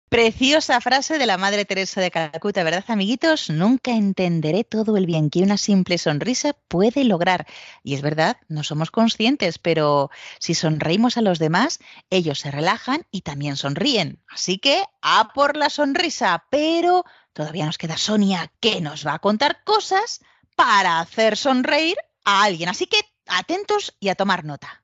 Preciosa 0.09 0.81
frase 0.81 1.19
de 1.19 1.27
la 1.27 1.37
Madre 1.37 1.67
Teresa 1.67 2.01
de 2.01 2.11
Calcuta, 2.11 2.63
¿verdad, 2.63 2.85
amiguitos? 2.89 3.51
Nunca 3.51 3.91
entenderé 3.91 4.65
todo 4.65 4.97
el 4.97 5.05
bien 5.05 5.29
que 5.29 5.43
una 5.43 5.59
simple 5.59 5.99
sonrisa 5.99 6.55
puede 6.69 7.05
lograr. 7.05 7.47
Y 7.83 7.93
es 7.93 8.01
verdad, 8.01 8.39
no 8.49 8.65
somos 8.65 8.91
conscientes, 8.91 9.59
pero 9.59 10.11
si 10.39 10.55
sonreímos 10.55 11.19
a 11.19 11.23
los 11.23 11.39
demás, 11.39 11.79
ellos 12.09 12.41
se 12.41 12.51
relajan 12.51 13.07
y 13.11 13.21
también 13.21 13.57
sonríen. 13.57 14.23
Así 14.29 14.57
que 14.57 14.83
a 15.03 15.35
por 15.35 15.59
la 15.59 15.69
sonrisa. 15.69 16.47
Pero 16.49 17.05
todavía 17.35 17.67
nos 17.67 17.77
queda 17.77 17.99
Sonia, 17.99 18.51
que 18.61 18.81
nos 18.81 19.07
va 19.07 19.13
a 19.13 19.19
contar 19.19 19.63
cosas 19.63 20.23
para 20.57 21.01
hacer 21.01 21.37
sonreír 21.37 21.99
a 22.25 22.45
alguien. 22.45 22.71
Así 22.71 22.87
que 22.87 23.01
atentos 23.27 23.95
y 24.01 24.09
a 24.09 24.15
tomar 24.15 24.47
nota. 24.47 24.83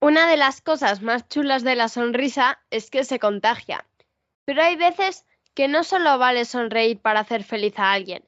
Una 0.00 0.28
de 0.28 0.36
las 0.36 0.60
cosas 0.60 1.00
más 1.00 1.28
chulas 1.28 1.64
de 1.64 1.74
la 1.74 1.88
sonrisa 1.88 2.60
es 2.70 2.90
que 2.90 3.04
se 3.04 3.18
contagia. 3.18 3.86
Pero 4.44 4.62
hay 4.62 4.76
veces 4.76 5.24
que 5.54 5.68
no 5.68 5.84
solo 5.84 6.18
vale 6.18 6.44
sonreír 6.44 7.00
para 7.00 7.20
hacer 7.20 7.42
feliz 7.42 7.78
a 7.78 7.92
alguien. 7.92 8.22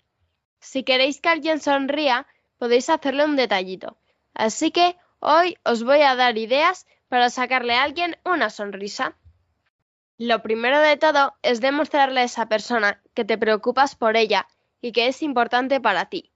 Si 0.61 0.83
queréis 0.83 1.21
que 1.21 1.29
alguien 1.29 1.61
sonría, 1.61 2.27
podéis 2.57 2.89
hacerle 2.89 3.25
un 3.25 3.37
detallito. 3.37 3.99
Así 4.35 4.71
que 4.71 4.97
hoy 5.21 5.57
os 5.65 5.85
voy 5.85 6.01
a 6.01 6.17
dar 6.17 6.39
ideas 6.39 6.87
para 7.09 7.31
sacarle 7.31 7.75
a 7.75 7.83
alguien 7.83 8.17
una 8.25 8.51
sonrisa. 8.51 9.17
Lo 10.17 10.43
primero 10.43 10.81
de 10.81 10.97
todo 10.97 11.35
es 11.43 11.61
demostrarle 11.61 12.21
a 12.21 12.25
esa 12.25 12.49
persona 12.49 13.03
que 13.15 13.25
te 13.25 13.39
preocupas 13.39 13.95
por 13.95 14.17
ella 14.17 14.49
y 14.81 14.93
que 14.93 15.09
es 15.09 15.23
importante 15.23 15.81
para 15.81 16.07
ti. 16.07 16.33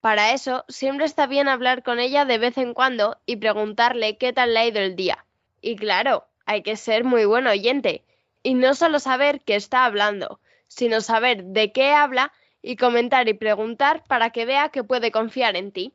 Para 0.00 0.32
eso, 0.32 0.64
siempre 0.68 1.06
está 1.06 1.26
bien 1.26 1.48
hablar 1.48 1.82
con 1.82 1.98
ella 1.98 2.24
de 2.24 2.38
vez 2.38 2.58
en 2.58 2.74
cuando 2.74 3.18
y 3.26 3.36
preguntarle 3.36 4.18
qué 4.18 4.32
tal 4.32 4.54
le 4.54 4.60
ha 4.60 4.66
ido 4.66 4.80
el 4.80 4.96
día. 4.96 5.24
Y 5.60 5.76
claro, 5.76 6.26
hay 6.44 6.62
que 6.62 6.76
ser 6.76 7.04
muy 7.04 7.24
buen 7.24 7.46
oyente 7.46 8.04
y 8.42 8.54
no 8.54 8.74
solo 8.74 9.00
saber 9.00 9.40
qué 9.40 9.56
está 9.56 9.84
hablando, 9.84 10.38
sino 10.68 11.00
saber 11.00 11.44
de 11.44 11.72
qué 11.72 11.90
habla 11.90 12.32
y 12.62 12.76
comentar 12.76 13.28
y 13.28 13.34
preguntar 13.34 14.04
para 14.06 14.30
que 14.30 14.44
vea 14.44 14.68
que 14.68 14.84
puede 14.84 15.10
confiar 15.10 15.56
en 15.56 15.72
ti. 15.72 15.92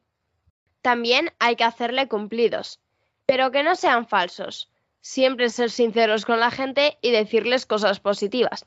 También 0.81 1.31
hay 1.39 1.55
que 1.55 1.63
hacerle 1.63 2.07
cumplidos, 2.07 2.79
pero 3.25 3.51
que 3.51 3.63
no 3.63 3.75
sean 3.75 4.07
falsos. 4.07 4.69
Siempre 5.01 5.49
ser 5.49 5.71
sinceros 5.71 6.25
con 6.25 6.39
la 6.39 6.51
gente 6.51 6.97
y 7.01 7.11
decirles 7.11 7.65
cosas 7.65 7.99
positivas. 7.99 8.65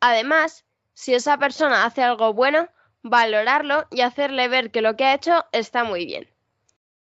Además, 0.00 0.64
si 0.94 1.14
esa 1.14 1.38
persona 1.38 1.84
hace 1.84 2.02
algo 2.02 2.32
bueno, 2.32 2.68
valorarlo 3.02 3.86
y 3.90 4.02
hacerle 4.02 4.48
ver 4.48 4.70
que 4.70 4.82
lo 4.82 4.96
que 4.96 5.04
ha 5.04 5.14
hecho 5.14 5.44
está 5.52 5.84
muy 5.84 6.06
bien. 6.06 6.28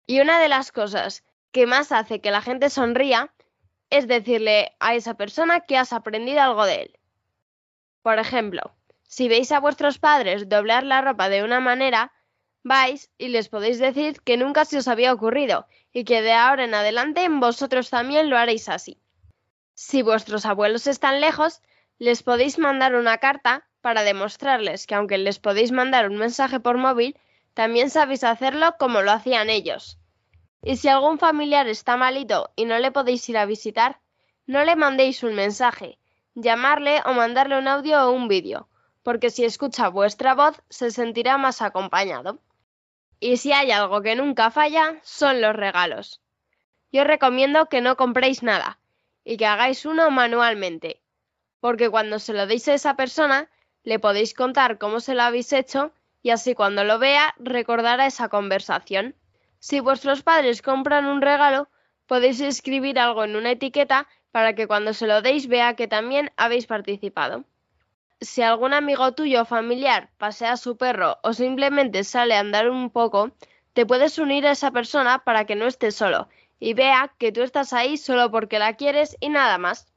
Y 0.05 0.19
una 0.19 0.39
de 0.39 0.49
las 0.49 0.71
cosas 0.71 1.23
que 1.51 1.65
más 1.65 1.91
hace 1.91 2.21
que 2.21 2.31
la 2.31 2.41
gente 2.41 2.69
sonría 2.69 3.33
es 3.89 4.07
decirle 4.07 4.73
a 4.79 4.95
esa 4.95 5.15
persona 5.15 5.59
que 5.59 5.77
has 5.77 5.93
aprendido 5.93 6.41
algo 6.41 6.65
de 6.65 6.83
él. 6.83 6.99
Por 8.01 8.19
ejemplo, 8.19 8.73
si 9.03 9.27
veis 9.27 9.51
a 9.51 9.59
vuestros 9.59 9.99
padres 9.99 10.47
doblar 10.47 10.83
la 10.83 11.01
ropa 11.01 11.27
de 11.27 11.43
una 11.43 11.59
manera, 11.59 12.13
vais 12.63 13.11
y 13.17 13.27
les 13.27 13.49
podéis 13.49 13.79
decir 13.79 14.21
que 14.21 14.37
nunca 14.37 14.65
se 14.65 14.77
os 14.77 14.87
había 14.87 15.13
ocurrido 15.13 15.67
y 15.91 16.05
que 16.05 16.21
de 16.21 16.31
ahora 16.31 16.63
en 16.63 16.73
adelante 16.73 17.27
vosotros 17.29 17.89
también 17.89 18.29
lo 18.29 18.37
haréis 18.37 18.69
así. 18.69 18.97
Si 19.73 20.01
vuestros 20.01 20.45
abuelos 20.45 20.87
están 20.87 21.19
lejos, 21.19 21.61
les 21.99 22.23
podéis 22.23 22.57
mandar 22.59 22.95
una 22.95 23.17
carta 23.17 23.67
para 23.81 24.03
demostrarles 24.03 24.87
que 24.87 24.95
aunque 24.95 25.17
les 25.17 25.39
podéis 25.39 25.71
mandar 25.71 26.09
un 26.09 26.17
mensaje 26.17 26.59
por 26.59 26.77
móvil, 26.77 27.17
también 27.53 27.89
sabéis 27.89 28.23
hacerlo 28.23 28.75
como 28.79 29.01
lo 29.01 29.11
hacían 29.11 29.49
ellos. 29.49 29.97
Y 30.63 30.77
si 30.77 30.87
algún 30.87 31.17
familiar 31.17 31.67
está 31.67 31.97
malito 31.97 32.51
y 32.55 32.65
no 32.65 32.77
le 32.77 32.91
podéis 32.91 33.27
ir 33.29 33.37
a 33.37 33.45
visitar, 33.45 33.99
no 34.45 34.63
le 34.63 34.75
mandéis 34.75 35.23
un 35.23 35.33
mensaje, 35.33 35.97
llamarle 36.35 37.01
o 37.05 37.13
mandarle 37.13 37.57
un 37.57 37.67
audio 37.67 38.07
o 38.07 38.11
un 38.11 38.27
vídeo, 38.27 38.67
porque 39.03 39.31
si 39.31 39.43
escucha 39.43 39.89
vuestra 39.89 40.35
voz 40.35 40.61
se 40.69 40.91
sentirá 40.91 41.37
más 41.37 41.61
acompañado. 41.61 42.39
Y 43.19 43.37
si 43.37 43.51
hay 43.51 43.71
algo 43.71 44.01
que 44.01 44.15
nunca 44.15 44.51
falla, 44.51 44.99
son 45.03 45.41
los 45.41 45.55
regalos. 45.55 46.21
Yo 46.91 47.03
recomiendo 47.03 47.67
que 47.67 47.81
no 47.81 47.95
compréis 47.95 48.43
nada 48.43 48.79
y 49.23 49.37
que 49.37 49.45
hagáis 49.45 49.85
uno 49.85 50.09
manualmente, 50.11 51.01
porque 51.59 51.89
cuando 51.89 52.19
se 52.19 52.33
lo 52.33 52.47
deis 52.47 52.67
a 52.67 52.73
esa 52.73 52.95
persona, 52.95 53.49
le 53.83 53.99
podéis 53.99 54.33
contar 54.33 54.77
cómo 54.77 54.99
se 54.99 55.15
lo 55.15 55.23
habéis 55.23 55.53
hecho 55.53 55.91
y 56.23 56.29
así 56.29 56.53
cuando 56.53 56.83
lo 56.83 56.99
vea 56.99 57.33
recordará 57.39 58.05
esa 58.05 58.29
conversación. 58.29 59.15
Si 59.59 59.79
vuestros 59.79 60.23
padres 60.23 60.61
compran 60.61 61.05
un 61.05 61.21
regalo, 61.21 61.67
podéis 62.07 62.41
escribir 62.41 62.99
algo 62.99 63.23
en 63.23 63.35
una 63.35 63.51
etiqueta 63.51 64.07
para 64.31 64.53
que 64.53 64.67
cuando 64.67 64.93
se 64.93 65.07
lo 65.07 65.21
deis 65.21 65.47
vea 65.47 65.75
que 65.75 65.87
también 65.87 66.31
habéis 66.37 66.67
participado. 66.67 67.43
Si 68.19 68.41
algún 68.43 68.73
amigo 68.73 69.13
tuyo 69.13 69.41
o 69.41 69.45
familiar 69.45 70.09
pasea 70.17 70.53
a 70.53 70.57
su 70.57 70.77
perro 70.77 71.17
o 71.23 71.33
simplemente 71.33 72.03
sale 72.03 72.35
a 72.35 72.39
andar 72.39 72.69
un 72.69 72.91
poco, 72.91 73.31
te 73.73 73.85
puedes 73.85 74.19
unir 74.19 74.45
a 74.45 74.51
esa 74.51 74.71
persona 74.71 75.19
para 75.23 75.45
que 75.45 75.55
no 75.55 75.65
esté 75.65 75.91
solo 75.91 76.27
y 76.59 76.75
vea 76.75 77.13
que 77.17 77.31
tú 77.31 77.41
estás 77.41 77.73
ahí 77.73 77.97
solo 77.97 78.29
porque 78.29 78.59
la 78.59 78.75
quieres 78.75 79.17
y 79.19 79.29
nada 79.29 79.57
más. 79.57 79.90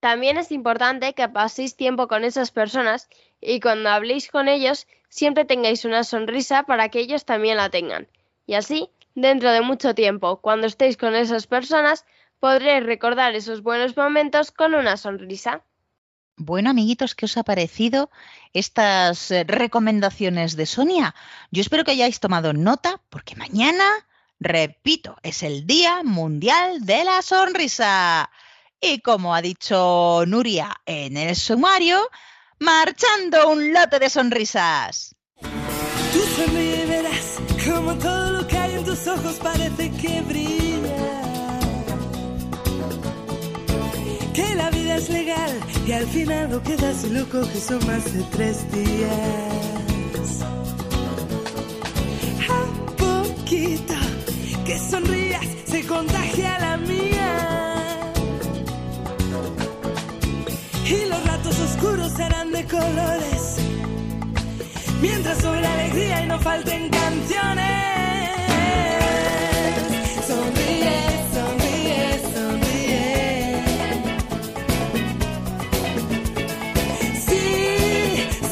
También 0.00 0.38
es 0.38 0.52
importante 0.52 1.12
que 1.14 1.28
paséis 1.28 1.76
tiempo 1.76 2.06
con 2.06 2.24
esas 2.24 2.50
personas 2.50 3.08
y 3.40 3.60
cuando 3.60 3.90
habléis 3.90 4.28
con 4.30 4.48
ellos 4.48 4.86
siempre 5.08 5.44
tengáis 5.44 5.84
una 5.84 6.04
sonrisa 6.04 6.64
para 6.64 6.88
que 6.88 7.00
ellos 7.00 7.24
también 7.24 7.56
la 7.56 7.70
tengan. 7.70 8.06
Y 8.46 8.54
así, 8.54 8.90
dentro 9.14 9.50
de 9.50 9.60
mucho 9.60 9.94
tiempo, 9.94 10.40
cuando 10.40 10.66
estéis 10.66 10.96
con 10.96 11.14
esas 11.16 11.46
personas, 11.46 12.04
podréis 12.38 12.84
recordar 12.84 13.34
esos 13.34 13.62
buenos 13.62 13.96
momentos 13.96 14.52
con 14.52 14.74
una 14.74 14.96
sonrisa. 14.96 15.62
Bueno, 16.36 16.70
amiguitos, 16.70 17.16
¿qué 17.16 17.24
os 17.24 17.36
ha 17.36 17.42
parecido 17.42 18.10
estas 18.52 19.32
eh, 19.32 19.42
recomendaciones 19.42 20.54
de 20.54 20.66
Sonia? 20.66 21.16
Yo 21.50 21.60
espero 21.60 21.84
que 21.84 21.90
hayáis 21.90 22.20
tomado 22.20 22.52
nota 22.52 23.00
porque 23.10 23.34
mañana, 23.34 23.84
repito, 24.38 25.16
es 25.24 25.42
el 25.42 25.66
Día 25.66 26.04
Mundial 26.04 26.86
de 26.86 27.02
la 27.02 27.22
Sonrisa. 27.22 28.30
Y 28.80 29.00
como 29.00 29.34
ha 29.34 29.42
dicho 29.42 30.24
Nuria 30.26 30.80
en 30.86 31.16
el 31.16 31.34
sumario, 31.34 32.08
marchando 32.60 33.50
un 33.50 33.72
lote 33.72 33.98
de 33.98 34.08
sonrisas. 34.08 35.16
Tú 35.40 36.20
sonríe 36.36 36.86
verás 36.86 37.38
como 37.66 37.94
todo 37.96 38.32
lo 38.32 38.46
que 38.46 38.56
hay 38.56 38.74
en 38.74 38.84
tus 38.84 39.06
ojos 39.08 39.34
parece 39.42 39.90
que 39.90 40.22
brilla. 40.22 40.96
Que 44.32 44.54
la 44.54 44.70
vida 44.70 44.96
es 44.96 45.08
legal 45.10 45.60
y 45.86 45.92
al 45.92 46.06
final 46.06 46.50
no 46.50 46.62
quedas 46.62 47.02
loco 47.04 47.40
que 47.52 47.60
son 47.60 47.84
más 47.86 48.04
de 48.12 48.22
tres 48.30 48.70
días. 48.72 50.42
A 52.48 52.94
poquito 52.96 53.94
que 54.64 54.78
sonrías 54.78 55.46
se 55.66 55.84
contagia 55.84 56.58
la 56.60 56.76
mía. 56.76 57.67
Y 60.90 61.04
los 61.06 61.22
ratos 61.26 61.58
oscuros 61.60 62.12
serán 62.12 62.50
de 62.50 62.64
colores 62.64 63.56
mientras 65.02 65.36
sobre 65.38 65.66
alegría 65.66 66.22
y 66.22 66.26
no 66.26 66.38
falten 66.40 66.88
canciones. 66.88 67.66
Sonríe, 70.26 70.96
sonríe, 71.34 72.20
sonríe. 72.32 73.04
Sí, 77.26 77.46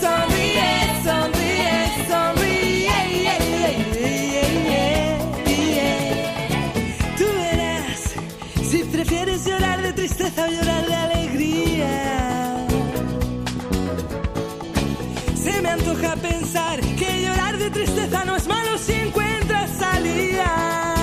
sonríe, 0.03 0.71
sonríe, 1.05 1.79
sonríe. 2.11 2.99
Tú 7.17 7.25
verás 7.39 8.01
si 8.71 8.79
prefieres 8.85 9.47
llorar 9.47 9.81
de 9.81 9.93
tristeza 9.95 10.45
o 10.45 10.49
llorar 10.49 10.66
que 16.97 17.23
llorar 17.23 17.59
de 17.59 17.71
tristeza 17.71 18.25
no 18.25 18.37
es 18.37 18.47
malo 18.47 18.79
si 18.79 18.93
encuentras 18.93 19.71
salida. 19.71 20.96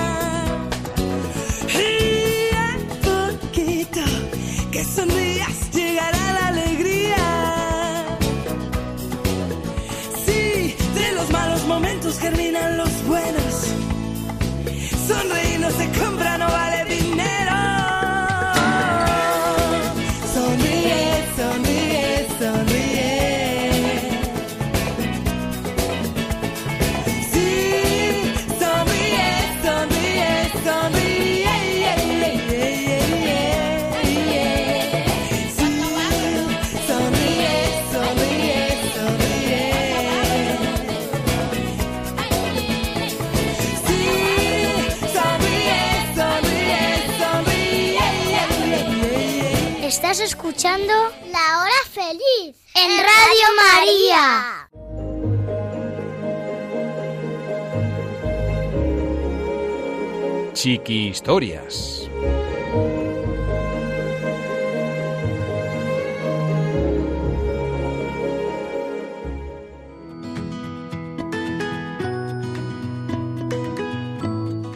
Escuchando 50.54 50.94
La 51.32 51.62
Hora 51.62 51.82
Feliz 51.90 52.56
en 52.76 52.90
Radio 53.02 53.46
María. 53.74 54.70
Chiqui 60.52 61.08
Historias. 61.08 62.08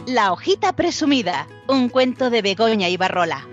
La 0.07 0.33
hojita 0.33 0.73
presumida, 0.73 1.47
un 1.69 1.87
cuento 1.87 2.29
de 2.29 2.41
Begoña 2.41 2.89
y 2.89 2.97
Barrola. 2.97 3.47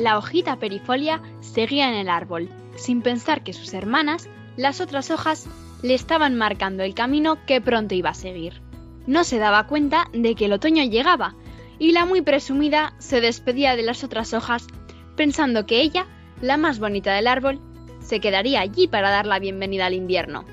La 0.00 0.16
hojita 0.16 0.56
perifolia 0.56 1.20
seguía 1.40 1.86
en 1.90 1.94
el 1.94 2.08
árbol, 2.08 2.48
sin 2.74 3.02
pensar 3.02 3.44
que 3.44 3.52
sus 3.52 3.74
hermanas, 3.74 4.30
las 4.56 4.80
otras 4.80 5.10
hojas, 5.10 5.46
le 5.82 5.92
estaban 5.92 6.36
marcando 6.36 6.82
el 6.82 6.94
camino 6.94 7.36
que 7.44 7.60
pronto 7.60 7.94
iba 7.94 8.08
a 8.08 8.14
seguir. 8.14 8.62
No 9.06 9.24
se 9.24 9.36
daba 9.36 9.66
cuenta 9.66 10.08
de 10.14 10.34
que 10.34 10.46
el 10.46 10.54
otoño 10.54 10.82
llegaba, 10.84 11.34
y 11.78 11.92
la 11.92 12.06
muy 12.06 12.22
presumida 12.22 12.94
se 12.96 13.20
despedía 13.20 13.76
de 13.76 13.82
las 13.82 14.02
otras 14.02 14.32
hojas, 14.32 14.68
pensando 15.16 15.66
que 15.66 15.82
ella, 15.82 16.06
la 16.40 16.56
más 16.56 16.78
bonita 16.78 17.12
del 17.12 17.26
árbol, 17.26 17.60
se 18.00 18.20
quedaría 18.20 18.62
allí 18.62 18.88
para 18.88 19.10
dar 19.10 19.26
la 19.26 19.38
bienvenida 19.38 19.84
al 19.84 19.92
invierno. 19.92 20.46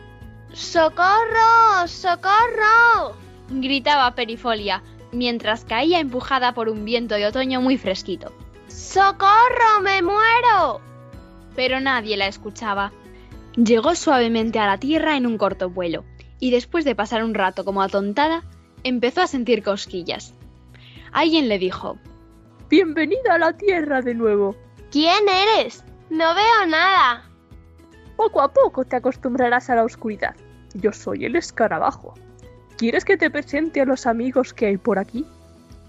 ¡Socorro! 0.51 1.87
¡Socorro! 1.87 3.15
gritaba 3.49 4.13
Perifolia, 4.13 4.83
mientras 5.13 5.63
caía 5.63 6.01
empujada 6.01 6.53
por 6.53 6.67
un 6.67 6.83
viento 6.83 7.15
de 7.15 7.27
otoño 7.27 7.61
muy 7.61 7.77
fresquito. 7.77 8.33
¡Socorro! 8.77 9.81
¡Me 9.81 10.03
muero! 10.03 10.81
Pero 11.55 11.79
nadie 11.79 12.15
la 12.15 12.27
escuchaba. 12.27 12.91
Llegó 13.55 13.95
suavemente 13.95 14.59
a 14.59 14.67
la 14.67 14.77
tierra 14.77 15.17
en 15.17 15.25
un 15.25 15.39
corto 15.39 15.71
vuelo, 15.71 16.05
y 16.39 16.51
después 16.51 16.85
de 16.85 16.93
pasar 16.93 17.23
un 17.23 17.33
rato 17.33 17.65
como 17.65 17.81
atontada, 17.81 18.43
empezó 18.83 19.21
a 19.21 19.27
sentir 19.27 19.63
cosquillas. 19.63 20.35
Alguien 21.11 21.49
le 21.49 21.57
dijo, 21.57 21.97
Bienvenida 22.69 23.33
a 23.33 23.39
la 23.39 23.57
tierra 23.57 24.03
de 24.03 24.13
nuevo. 24.13 24.55
¿Quién 24.91 25.27
eres? 25.27 25.83
No 26.11 26.35
veo 26.35 26.67
nada. 26.67 27.27
Poco 28.15 28.41
a 28.41 28.53
poco 28.53 28.85
te 28.85 28.95
acostumbrarás 28.95 29.71
a 29.71 29.75
la 29.75 29.85
oscuridad. 29.85 30.35
Yo 30.75 30.93
soy 30.93 31.25
el 31.25 31.35
escarabajo. 31.35 32.13
¿Quieres 32.77 33.05
que 33.05 33.17
te 33.17 33.31
presente 33.31 33.81
a 33.81 33.85
los 33.85 34.05
amigos 34.05 34.53
que 34.53 34.67
hay 34.67 34.77
por 34.77 34.99
aquí? 34.99 35.25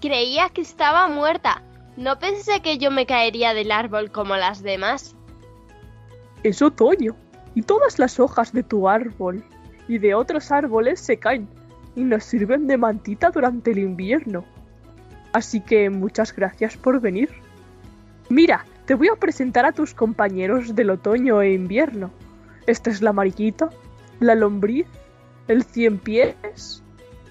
Creía 0.01 0.49
que 0.49 0.61
estaba 0.61 1.07
muerta. 1.07 1.61
No 1.99 2.17
pensé 2.17 2.61
que 2.61 2.77
yo 2.77 2.91
me 2.91 3.05
caería 3.05 3.53
del 3.53 3.73
árbol 3.73 4.09
como 4.09 4.37
las 4.37 4.63
demás. 4.63 5.17
Es 6.43 6.61
otoño 6.61 7.17
y 7.55 7.63
todas 7.63 7.99
las 7.99 8.21
hojas 8.21 8.53
de 8.53 8.63
tu 8.63 8.87
árbol 8.87 9.43
y 9.85 9.97
de 9.97 10.15
otros 10.15 10.49
árboles 10.49 11.01
se 11.01 11.17
caen 11.17 11.49
y 11.97 12.05
nos 12.05 12.23
sirven 12.23 12.67
de 12.67 12.77
mantita 12.77 13.31
durante 13.31 13.71
el 13.71 13.79
invierno. 13.79 14.45
Así 15.33 15.59
que 15.59 15.89
muchas 15.89 16.33
gracias 16.33 16.77
por 16.77 17.01
venir. 17.01 17.31
Mira, 18.29 18.63
te 18.85 18.93
voy 18.93 19.09
a 19.09 19.17
presentar 19.17 19.65
a 19.65 19.73
tus 19.73 19.93
compañeros 19.93 20.75
del 20.75 20.91
otoño 20.91 21.41
e 21.41 21.51
invierno. 21.51 22.11
Esta 22.65 22.91
es 22.91 23.01
la 23.01 23.11
mariquita, 23.11 23.71
la 24.21 24.35
lombriz, 24.35 24.87
el 25.49 25.63
cien 25.65 25.97
pies, 25.99 26.81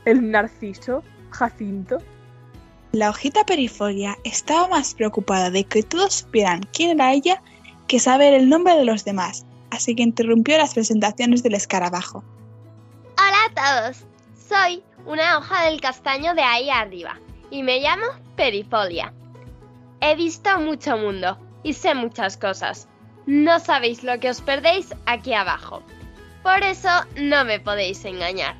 el 0.04 0.30
narciso, 0.30 1.02
Jacinto. 1.30 2.02
La 2.92 3.10
hojita 3.10 3.44
perifolia 3.44 4.16
estaba 4.24 4.66
más 4.68 4.94
preocupada 4.94 5.50
de 5.50 5.64
que 5.64 5.82
todos 5.82 6.14
supieran 6.14 6.62
quién 6.72 6.90
era 6.90 7.12
ella 7.12 7.42
que 7.86 8.00
saber 8.00 8.32
el 8.32 8.48
nombre 8.48 8.76
de 8.76 8.86
los 8.86 9.04
demás, 9.04 9.44
así 9.70 9.94
que 9.94 10.02
interrumpió 10.02 10.56
las 10.56 10.72
presentaciones 10.72 11.42
del 11.42 11.54
escarabajo. 11.54 12.24
Hola 13.18 13.44
a 13.46 13.82
todos. 13.82 14.06
Soy 14.48 14.82
una 15.04 15.36
hoja 15.36 15.64
del 15.64 15.82
castaño 15.82 16.34
de 16.34 16.42
ahí 16.42 16.70
arriba 16.70 17.20
y 17.50 17.62
me 17.62 17.80
llamo 17.80 18.06
Perifolia. 18.36 19.12
He 20.00 20.14
visto 20.14 20.58
mucho 20.58 20.96
mundo 20.96 21.38
y 21.62 21.74
sé 21.74 21.94
muchas 21.94 22.38
cosas. 22.38 22.88
No 23.26 23.60
sabéis 23.60 24.02
lo 24.02 24.18
que 24.18 24.30
os 24.30 24.40
perdéis 24.40 24.94
aquí 25.04 25.34
abajo. 25.34 25.82
Por 26.42 26.62
eso 26.62 26.88
no 27.16 27.44
me 27.44 27.60
podéis 27.60 28.02
engañar. 28.06 28.56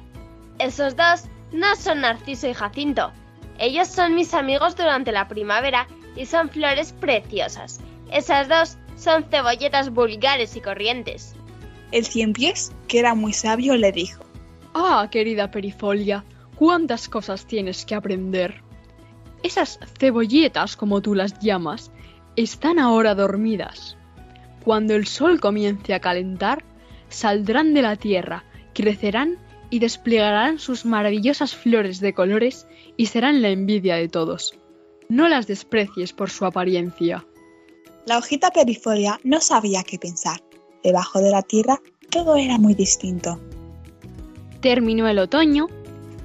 Esos 0.58 0.96
dos 0.96 1.24
no 1.50 1.74
son 1.76 2.02
Narciso 2.02 2.48
y 2.48 2.52
Jacinto. 2.52 3.10
Ellos 3.59 3.88
son 3.88 4.14
mis 4.14 4.35
amigos 4.35 4.77
durante 4.77 5.12
la 5.12 5.29
primavera 5.29 5.88
y 6.16 6.27
son 6.27 6.49
flores 6.49 6.92
preciosas. 6.92 7.81
Esas 8.12 8.49
dos 8.49 8.79
son 8.97 9.25
cebolletas 9.25 9.90
vulgares 9.90 10.57
y 10.57 10.61
corrientes. 10.61 11.35
El 11.90 12.05
cien 12.05 12.33
pies, 12.33 12.73
que 12.87 12.99
era 12.99 13.14
muy 13.14 13.33
sabio, 13.33 13.77
le 13.77 13.92
dijo. 13.92 14.25
Ah, 14.75 15.09
querida 15.11 15.51
Perifolia, 15.51 16.25
cuántas 16.57 17.09
cosas 17.09 17.47
tienes 17.47 17.85
que 17.85 17.94
aprender. 17.94 18.62
Esas 19.42 19.79
cebolletas, 19.99 20.77
como 20.77 21.01
tú 21.01 21.14
las 21.14 21.38
llamas, 21.40 21.90
están 22.37 22.79
ahora 22.79 23.14
dormidas. 23.14 23.97
Cuando 24.64 24.94
el 24.94 25.07
sol 25.07 25.40
comience 25.40 25.94
a 25.94 26.01
calentar, 26.01 26.64
saldrán 27.09 27.75
de 27.75 27.83
la 27.83 27.97
tierra, 27.97 28.44
crecerán 28.75 29.38
y 29.71 29.79
desplegarán 29.79 30.59
sus 30.59 30.85
maravillosas 30.85 31.55
flores 31.55 32.01
de 32.01 32.12
colores 32.12 32.66
y 32.98 33.06
serán 33.06 33.40
la 33.40 33.48
envidia 33.48 33.94
de 33.94 34.08
todos. 34.08 34.58
No 35.08 35.28
las 35.28 35.46
desprecies 35.46 36.12
por 36.12 36.28
su 36.28 36.44
apariencia. 36.44 37.24
La 38.04 38.18
hojita 38.18 38.50
perifolia 38.50 39.18
no 39.22 39.40
sabía 39.40 39.84
qué 39.84 39.98
pensar. 39.98 40.42
Debajo 40.82 41.20
de 41.20 41.30
la 41.30 41.42
tierra 41.42 41.80
todo 42.11 42.37
era 42.37 42.58
muy 42.58 42.74
distinto. 42.74 43.40
Terminó 44.61 45.08
el 45.08 45.20
otoño, 45.20 45.68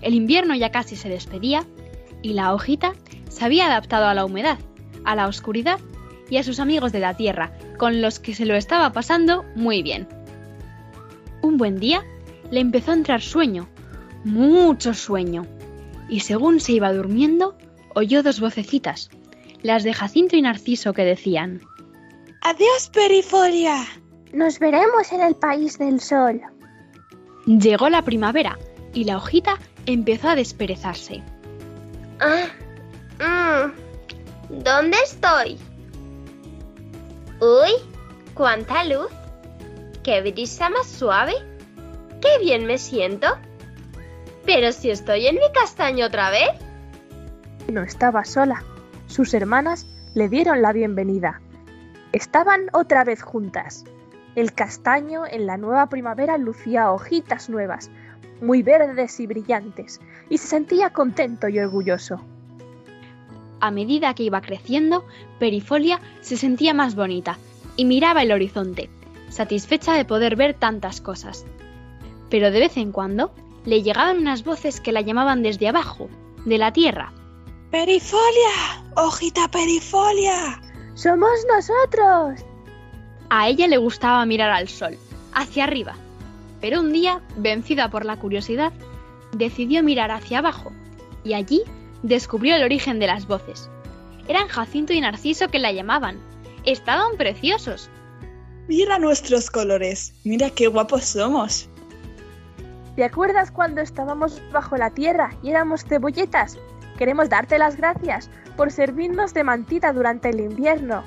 el 0.02 0.16
invierno 0.16 0.56
ya 0.56 0.72
casi 0.72 0.96
se 0.96 1.10
despedía 1.10 1.66
y 2.22 2.34
la 2.34 2.54
hojita 2.54 2.94
se 3.30 3.46
había 3.46 3.68
adaptado 3.68 4.08
a 4.08 4.14
la 4.16 4.26
humedad, 4.26 4.58
a 5.06 5.16
la 5.16 5.28
oscuridad 5.28 5.80
y 6.30 6.38
a 6.38 6.44
sus 6.44 6.60
amigos 6.60 6.92
de 6.92 7.00
la 7.00 7.16
tierra, 7.16 7.56
con 7.78 8.02
los 8.02 8.20
que 8.20 8.34
se 8.34 8.46
lo 8.46 8.56
estaba 8.56 8.92
pasando 8.92 9.46
muy 9.56 9.84
bien. 9.84 10.08
Un 11.44 11.58
buen 11.58 11.78
día 11.78 12.04
le 12.50 12.62
empezó 12.62 12.92
a 12.92 12.96
entrar 12.96 13.22
sueño, 13.22 13.70
mucho 14.24 14.94
sueño, 14.94 15.46
y 16.14 16.20
según 16.20 16.60
se 16.60 16.74
iba 16.74 16.94
durmiendo, 16.94 17.58
oyó 17.96 18.22
dos 18.22 18.40
vocecitas, 18.40 19.10
las 19.64 19.84
de 19.84 19.96
Jacinto 19.96 20.36
y 20.36 20.44
Narciso 20.44 20.94
que 20.94 21.04
decían 21.04 21.62
Adiós, 22.42 22.92
Perifolia. 22.94 23.84
Nos 24.32 24.60
veremos 24.60 25.12
en 25.12 25.22
el 25.22 25.34
país 25.34 25.80
del 25.80 26.00
sol. 26.00 26.40
Llegó 27.48 27.90
la 27.90 28.04
primavera 28.04 28.60
y 28.94 29.06
la 29.06 29.18
hojita 29.18 29.58
empezó 29.88 30.30
a 30.30 30.36
desperezarse. 30.36 31.24
Ah, 32.20 32.46
mm, 33.18 34.62
¿Dónde 34.64 34.98
estoy? 35.04 35.58
Uy, 37.42 37.72
cuánta 38.36 38.84
luz. 38.84 39.10
Qué 40.04 40.22
brisa 40.22 40.70
más 40.70 40.86
suave. 40.86 41.34
Qué 42.22 42.38
bien 42.40 42.68
me 42.68 42.78
siento. 42.78 43.30
Pero 44.46 44.72
si 44.72 44.90
estoy 44.90 45.28
en 45.28 45.36
mi 45.36 45.52
castaño 45.54 46.06
otra 46.06 46.30
vez. 46.30 46.50
No 47.72 47.82
estaba 47.82 48.26
sola. 48.26 48.64
Sus 49.08 49.34
hermanas 49.34 49.88
le 50.14 50.30
dieron 50.30 50.62
la 50.62 50.74
bienvenida. 50.74 51.42
Estaban 52.12 52.70
otra 52.74 53.04
vez 53.04 53.22
juntas. 53.22 53.86
El 54.36 54.54
castaño 54.54 55.26
en 55.26 55.46
la 55.46 55.58
nueva 55.58 55.88
primavera 55.88 56.38
lucía 56.38 56.92
hojitas 56.92 57.50
nuevas, 57.50 57.90
muy 58.42 58.64
verdes 58.64 59.20
y 59.20 59.28
brillantes, 59.28 60.02
y 60.30 60.38
se 60.38 60.48
sentía 60.48 60.90
contento 60.90 61.48
y 61.48 61.60
orgulloso. 61.60 62.22
A 63.60 63.72
medida 63.72 64.14
que 64.14 64.24
iba 64.24 64.42
creciendo, 64.42 65.06
Perifolia 65.40 66.02
se 66.22 66.36
sentía 66.36 66.74
más 66.74 66.96
bonita 66.96 67.38
y 67.78 67.86
miraba 67.86 68.24
el 68.24 68.32
horizonte, 68.32 68.90
satisfecha 69.30 69.94
de 69.94 70.04
poder 70.04 70.36
ver 70.36 70.54
tantas 70.54 71.00
cosas. 71.00 71.46
Pero 72.30 72.52
de 72.52 72.60
vez 72.60 72.78
en 72.78 72.92
cuando 72.92 73.34
le 73.66 73.82
llegaban 73.82 74.18
unas 74.18 74.44
voces 74.44 74.82
que 74.82 74.92
la 74.92 75.02
llamaban 75.02 75.44
desde 75.44 75.68
abajo, 75.68 76.10
de 76.46 76.58
la 76.58 76.74
tierra. 76.74 77.14
Perifolia, 77.72 78.84
hojita 78.96 79.50
perifolia. 79.50 80.62
Somos 80.96 81.32
nosotros. 81.48 82.46
A 83.30 83.48
ella 83.48 83.68
le 83.68 83.78
gustaba 83.78 84.26
mirar 84.26 84.52
al 84.52 84.68
sol, 84.68 84.98
hacia 85.34 85.64
arriba, 85.64 85.96
pero 86.62 86.82
un 86.82 86.94
día, 86.94 87.22
vencida 87.38 87.90
por 87.90 88.06
la 88.06 88.18
curiosidad, 88.18 88.72
decidió 89.32 89.82
mirar 89.82 90.12
hacia 90.12 90.40
abajo, 90.40 90.72
y 91.24 91.34
allí 91.34 91.64
descubrió 92.04 92.56
el 92.56 92.64
origen 92.64 93.00
de 93.00 93.08
las 93.08 93.28
voces. 93.28 93.70
Eran 94.28 94.48
Jacinto 94.48 94.94
y 94.94 95.02
Narciso 95.02 95.48
que 95.48 95.60
la 95.60 95.72
llamaban. 95.72 96.20
Estaban 96.66 97.18
preciosos. 97.18 97.90
Mira 98.68 99.00
nuestros 99.00 99.50
colores, 99.50 100.14
mira 100.24 100.50
qué 100.50 100.68
guapos 100.68 101.04
somos. 101.04 101.68
¿Te 102.96 103.04
acuerdas 103.04 103.52
cuando 103.52 103.82
estábamos 103.82 104.42
bajo 104.52 104.78
la 104.78 104.92
tierra 104.92 105.32
y 105.42 105.50
éramos 105.50 105.84
cebolletas? 105.84 106.58
queremos 106.98 107.30
darte 107.30 107.58
las 107.58 107.76
gracias 107.76 108.30
por 108.56 108.72
servirnos 108.72 109.34
de 109.34 109.44
mantita 109.44 109.94
durante 109.94 110.30
el 110.30 110.40
invierno. 110.40 111.04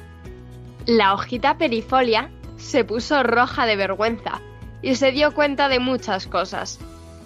La 0.84 1.14
hojita 1.14 1.58
perifolia 1.58 2.30
se 2.56 2.84
puso 2.84 3.22
roja 3.22 3.66
de 3.66 3.76
vergüenza 3.76 4.40
y 4.82 4.96
se 4.96 5.12
dio 5.12 5.34
cuenta 5.34 5.68
de 5.68 5.80
muchas 5.80 6.26
cosas, 6.26 6.78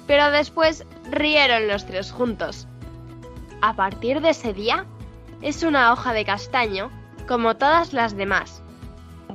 pero 0.07 0.31
después 0.31 0.87
rieron 1.11 1.69
los 1.69 1.87
tres 1.87 2.13
juntos. 2.13 2.67
A 3.61 3.75
partir 3.75 4.21
de 4.21 4.31
ese 4.31 4.53
día, 4.53 4.87
es 5.43 5.63
una 5.63 5.93
hoja 5.93 6.13
de 6.13 6.25
castaño 6.25 6.91
como 7.27 7.57
todas 7.57 7.93
las 7.93 8.17
demás. 8.17 8.63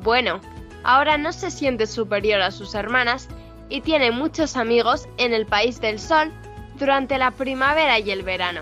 Bueno, 0.02 0.40
ahora 0.84 1.18
no 1.18 1.34
se 1.34 1.52
siente 1.52 1.88
superior 1.88 2.42
a 2.42 2.52
sus 2.52 2.74
hermanas 2.76 3.28
y 3.70 3.82
tiene 3.82 4.12
muchos 4.12 4.56
amigos 4.58 5.08
en 5.18 5.34
el 5.34 5.46
país 5.46 5.82
del 5.82 6.00
sol 6.00 6.32
durante 6.80 7.18
la 7.18 7.32
primavera 7.32 8.00
y 8.00 8.12
el 8.12 8.24
verano. 8.24 8.62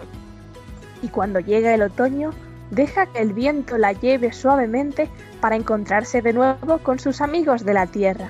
Y 1.02 1.10
cuando 1.10 1.40
llega 1.40 1.74
el 1.74 1.82
otoño, 1.82 2.32
deja 2.72 3.06
que 3.08 3.20
el 3.20 3.34
viento 3.34 3.78
la 3.78 3.94
lleve 3.94 4.32
suavemente 4.32 5.10
para 5.42 5.56
encontrarse 5.56 6.22
de 6.22 6.34
nuevo 6.34 6.78
con 6.80 7.00
sus 7.00 7.22
amigos 7.22 7.66
de 7.66 7.74
la 7.74 7.88
tierra. 7.88 8.30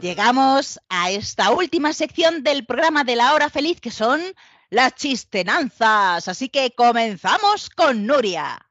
llegamos 0.00 0.80
a 0.88 1.10
esta 1.10 1.50
última 1.50 1.92
sección 1.92 2.42
del 2.42 2.64
programa 2.64 3.04
de 3.04 3.16
la 3.16 3.34
hora 3.34 3.50
feliz 3.50 3.80
que 3.80 3.90
son 3.90 4.20
las 4.70 4.94
chistenanzas. 4.94 6.26
Así 6.28 6.48
que 6.48 6.72
comenzamos 6.74 7.68
con 7.70 8.06
Nuria. 8.06 8.66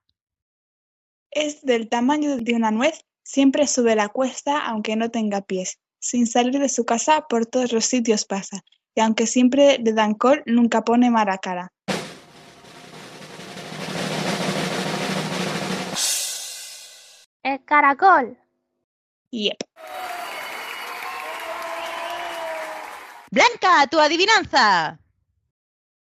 Es 1.31 1.61
del 1.61 1.89
tamaño 1.89 2.37
de 2.37 2.55
una 2.55 2.71
nuez, 2.71 3.05
siempre 3.23 3.67
sube 3.67 3.95
la 3.95 4.09
cuesta 4.09 4.65
aunque 4.65 4.95
no 4.95 5.11
tenga 5.11 5.41
pies. 5.41 5.79
Sin 5.99 6.27
salir 6.27 6.59
de 6.59 6.69
su 6.69 6.85
casa 6.85 7.27
por 7.27 7.45
todos 7.45 7.71
los 7.73 7.85
sitios 7.85 8.25
pasa. 8.25 8.63
Y 8.95 9.01
aunque 9.01 9.27
siempre 9.27 9.77
le 9.77 9.93
dan 9.93 10.15
col, 10.15 10.41
nunca 10.45 10.83
pone 10.83 11.11
mala 11.11 11.37
cara. 11.37 11.71
El 17.43 17.63
caracol. 17.65 18.37
Yep. 19.31 19.57
Blanca, 23.31 23.85
tu 23.91 23.99
adivinanza. 23.99 24.99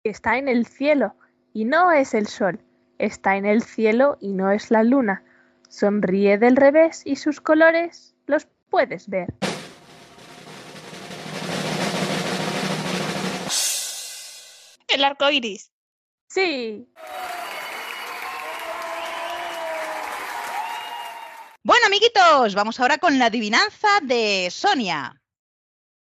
Está 0.03 0.37
en 0.37 0.47
el 0.47 0.65
cielo 0.65 1.13
y 1.53 1.65
no 1.65 1.91
es 1.91 2.13
el 2.13 2.27
sol. 2.27 2.63
Está 2.99 3.35
en 3.35 3.45
el 3.45 3.63
cielo 3.63 4.17
y 4.21 4.31
no 4.31 4.49
es 4.51 4.71
la 4.71 4.83
luna. 4.83 5.25
Sonríe 5.67 6.37
del 6.37 6.55
revés 6.55 7.01
y 7.03 7.17
sus 7.17 7.41
colores 7.41 8.15
los 8.27 8.47
puedes 8.69 9.09
ver. 9.09 9.33
El 14.87 15.03
arco 15.03 15.29
iris. 15.29 15.73
Sí. 16.29 16.87
Bueno, 21.61 21.87
amiguitos, 21.87 22.55
vamos 22.55 22.79
ahora 22.79 22.97
con 22.97 23.19
la 23.19 23.25
adivinanza 23.25 23.89
de 24.01 24.47
Sonia. 24.49 25.21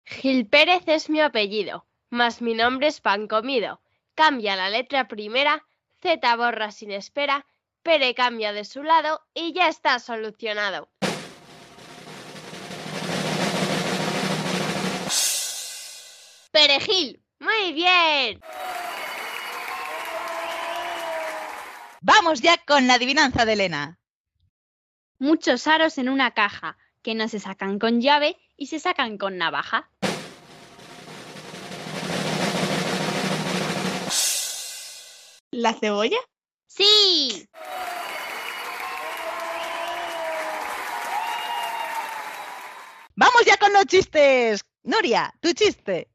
Gil 0.06 0.48
Pérez 0.48 0.84
es 0.88 1.10
mi 1.10 1.22
apellido, 1.22 1.86
mas 2.10 2.42
mi 2.42 2.54
nombre 2.54 2.88
es 2.88 3.02
pan 3.02 3.28
comido. 3.28 3.82
Cambia 4.16 4.56
la 4.56 4.70
letra 4.70 5.08
primera, 5.08 5.66
Z 6.02 6.36
borra 6.36 6.72
sin 6.72 6.92
espera, 6.92 7.46
Pere 7.84 8.14
cambia 8.16 8.54
de 8.54 8.64
su 8.64 8.82
lado 8.82 9.22
y 9.34 9.54
ya 9.54 9.68
está 9.68 10.00
solucionado. 10.00 10.90
Perejil, 16.52 17.22
muy 17.40 17.74
bien. 17.74 18.40
Vamos 22.00 22.42
ya 22.42 22.58
con 22.58 22.88
la 22.88 22.94
adivinanza 22.94 23.46
de 23.46 23.54
Elena. 23.54 24.00
Muchos 25.20 25.68
aros 25.68 25.98
en 25.98 26.10
una 26.10 26.32
caja, 26.32 26.78
que 27.02 27.16
no 27.16 27.28
se 27.28 27.40
sacan 27.40 27.80
con 27.80 28.02
llave 28.02 28.38
y 28.56 28.68
se 28.68 28.80
sacan 28.80 29.18
con 29.18 29.38
navaja. 29.38 29.90
¿La 35.54 35.72
cebolla? 35.76 36.18
¡Sí! 36.66 37.48
Vamos 43.16 43.46
ya 43.46 43.58
con 43.58 43.72
los 43.72 43.86
chistes. 43.86 44.66
Nuria, 44.82 45.32
tu 45.42 45.54
chiste. 45.54 46.10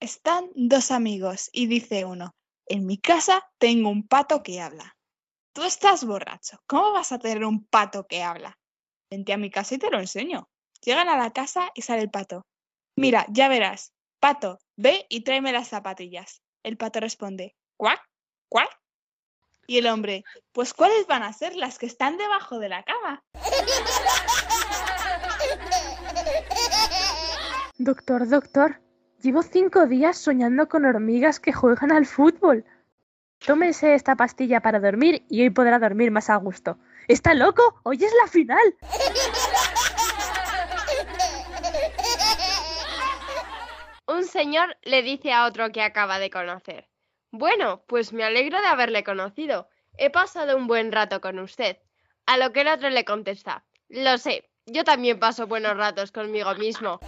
Están 0.00 0.48
dos 0.54 0.90
amigos 0.90 1.50
y 1.52 1.66
dice 1.66 2.06
uno, 2.06 2.34
en 2.64 2.86
mi 2.86 2.96
casa 2.96 3.46
tengo 3.58 3.90
un 3.90 4.08
pato 4.08 4.42
que 4.42 4.62
habla. 4.62 4.96
Tú 5.52 5.64
estás 5.64 6.06
borracho, 6.06 6.56
¿cómo 6.66 6.92
vas 6.92 7.12
a 7.12 7.18
tener 7.18 7.44
un 7.44 7.66
pato 7.66 8.06
que 8.06 8.22
habla? 8.22 8.58
Vente 9.10 9.34
a 9.34 9.36
mi 9.36 9.50
casa 9.50 9.74
y 9.74 9.78
te 9.78 9.90
lo 9.90 10.00
enseño. 10.00 10.48
Llegan 10.80 11.10
a 11.10 11.18
la 11.18 11.30
casa 11.34 11.70
y 11.74 11.82
sale 11.82 12.00
el 12.00 12.10
pato. 12.10 12.46
Mira, 12.96 13.26
ya 13.28 13.48
verás. 13.48 13.92
Pato, 14.18 14.60
ve 14.76 15.04
y 15.10 15.24
tráeme 15.24 15.52
las 15.52 15.68
zapatillas. 15.68 16.40
El 16.62 16.78
pato 16.78 17.00
responde, 17.00 17.54
¿cuál? 17.76 17.98
¿Cuál? 18.52 18.68
Y 19.66 19.78
el 19.78 19.86
hombre, 19.86 20.24
pues 20.52 20.74
¿cuáles 20.74 21.06
van 21.06 21.22
a 21.22 21.32
ser 21.32 21.56
las 21.56 21.78
que 21.78 21.86
están 21.86 22.18
debajo 22.18 22.58
de 22.58 22.68
la 22.68 22.82
cama? 22.82 23.24
Doctor, 27.78 28.28
doctor, 28.28 28.82
llevo 29.22 29.42
cinco 29.42 29.86
días 29.86 30.18
soñando 30.18 30.68
con 30.68 30.84
hormigas 30.84 31.40
que 31.40 31.54
juegan 31.54 31.92
al 31.92 32.04
fútbol. 32.04 32.66
Tómese 33.38 33.94
esta 33.94 34.16
pastilla 34.16 34.60
para 34.60 34.80
dormir 34.80 35.24
y 35.30 35.40
hoy 35.40 35.48
podrá 35.48 35.78
dormir 35.78 36.10
más 36.10 36.28
a 36.28 36.36
gusto. 36.36 36.76
¿Está 37.08 37.32
loco? 37.32 37.80
Hoy 37.84 38.04
es 38.04 38.12
la 38.22 38.28
final. 38.28 38.76
Un 44.08 44.24
señor 44.24 44.76
le 44.82 45.02
dice 45.02 45.32
a 45.32 45.46
otro 45.46 45.72
que 45.72 45.80
acaba 45.80 46.18
de 46.18 46.28
conocer. 46.28 46.91
Bueno, 47.32 47.82
pues 47.86 48.12
me 48.12 48.24
alegro 48.24 48.60
de 48.60 48.66
haberle 48.66 49.02
conocido. 49.04 49.66
He 49.96 50.10
pasado 50.10 50.54
un 50.54 50.66
buen 50.66 50.92
rato 50.92 51.22
con 51.22 51.38
usted. 51.38 51.78
A 52.26 52.36
lo 52.36 52.52
que 52.52 52.60
el 52.60 52.68
otro 52.68 52.90
le 52.90 53.06
contesta. 53.06 53.64
Lo 53.88 54.18
sé, 54.18 54.50
yo 54.66 54.84
también 54.84 55.18
paso 55.18 55.46
buenos 55.46 55.74
ratos 55.74 56.12
conmigo 56.12 56.54
mismo. 56.56 57.00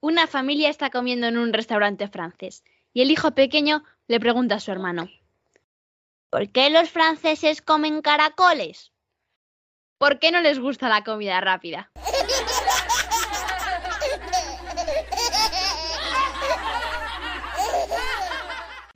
Una 0.00 0.28
familia 0.28 0.70
está 0.70 0.90
comiendo 0.90 1.26
en 1.26 1.36
un 1.36 1.52
restaurante 1.52 2.08
francés 2.08 2.62
y 2.92 3.02
el 3.02 3.10
hijo 3.10 3.32
pequeño 3.32 3.82
le 4.06 4.20
pregunta 4.20 4.54
a 4.54 4.60
su 4.60 4.70
hermano, 4.70 5.10
¿por 6.30 6.50
qué 6.50 6.70
los 6.70 6.88
franceses 6.88 7.62
comen 7.62 8.00
caracoles? 8.00 8.92
¿Por 9.98 10.20
qué 10.20 10.30
no 10.30 10.40
les 10.40 10.58
gusta 10.58 10.88
la 10.88 11.04
comida 11.04 11.40
rápida? 11.40 11.90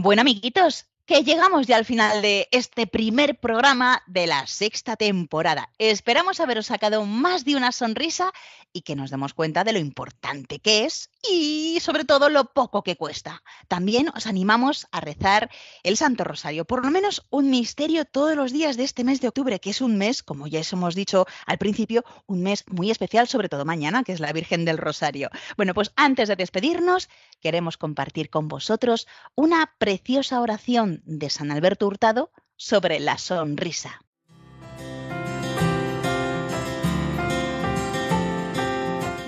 Bueno, 0.04 0.20
amiguitos, 0.20 0.84
que 1.06 1.22
llegamos 1.22 1.66
ya 1.66 1.78
al 1.78 1.86
final 1.86 2.20
de 2.20 2.46
este 2.50 2.86
primer 2.86 3.40
programa 3.40 4.02
de 4.06 4.26
la 4.26 4.46
sexta 4.46 4.96
temporada. 4.96 5.70
Esperamos 5.78 6.40
haberos 6.40 6.66
sacado 6.66 7.06
más 7.06 7.46
de 7.46 7.56
una 7.56 7.72
sonrisa 7.72 8.30
y 8.70 8.82
que 8.82 8.96
nos 8.96 9.10
demos 9.10 9.32
cuenta 9.32 9.64
de 9.64 9.72
lo 9.72 9.78
importante 9.78 10.58
que 10.58 10.84
es 10.84 11.08
y 11.30 11.78
sobre 11.80 12.04
todo 12.04 12.28
lo 12.28 12.52
poco 12.52 12.82
que 12.82 12.96
cuesta. 12.96 13.42
También 13.68 14.10
os 14.14 14.26
animamos 14.26 14.86
a 14.92 15.00
rezar 15.00 15.50
el 15.82 15.96
Santo 15.96 16.24
Rosario, 16.24 16.64
por 16.64 16.84
lo 16.84 16.90
menos 16.90 17.26
un 17.30 17.50
misterio 17.50 18.04
todos 18.04 18.36
los 18.36 18.52
días 18.52 18.76
de 18.76 18.84
este 18.84 19.04
mes 19.04 19.20
de 19.20 19.28
octubre, 19.28 19.60
que 19.60 19.70
es 19.70 19.80
un 19.80 19.96
mes, 19.96 20.22
como 20.22 20.46
ya 20.46 20.60
os 20.60 20.72
hemos 20.72 20.94
dicho 20.94 21.26
al 21.46 21.58
principio, 21.58 22.04
un 22.26 22.42
mes 22.42 22.64
muy 22.68 22.90
especial, 22.90 23.28
sobre 23.28 23.48
todo 23.48 23.64
mañana, 23.64 24.04
que 24.04 24.12
es 24.12 24.20
la 24.20 24.32
Virgen 24.32 24.64
del 24.64 24.78
Rosario. 24.78 25.30
Bueno, 25.56 25.74
pues 25.74 25.92
antes 25.96 26.28
de 26.28 26.36
despedirnos, 26.36 27.08
queremos 27.40 27.76
compartir 27.76 28.30
con 28.30 28.48
vosotros 28.48 29.06
una 29.34 29.74
preciosa 29.78 30.40
oración 30.40 31.02
de 31.04 31.30
San 31.30 31.50
Alberto 31.50 31.86
Hurtado 31.86 32.30
sobre 32.56 33.00
la 33.00 33.18
sonrisa. 33.18 34.00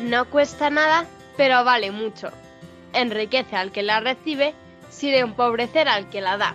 No 0.03 0.31
cuesta 0.31 0.71
nada, 0.71 1.05
pero 1.37 1.65
vale 1.65 1.91
mucho. 1.91 2.29
Enriquece 2.93 3.57
al 3.57 3.73
que 3.73 3.83
la 3.83 4.01
recibe 4.01 4.55
sin 4.91 5.15
empobrecer 5.15 5.89
al 5.89 6.09
que 6.09 6.21
la 6.21 6.37
da. 6.37 6.55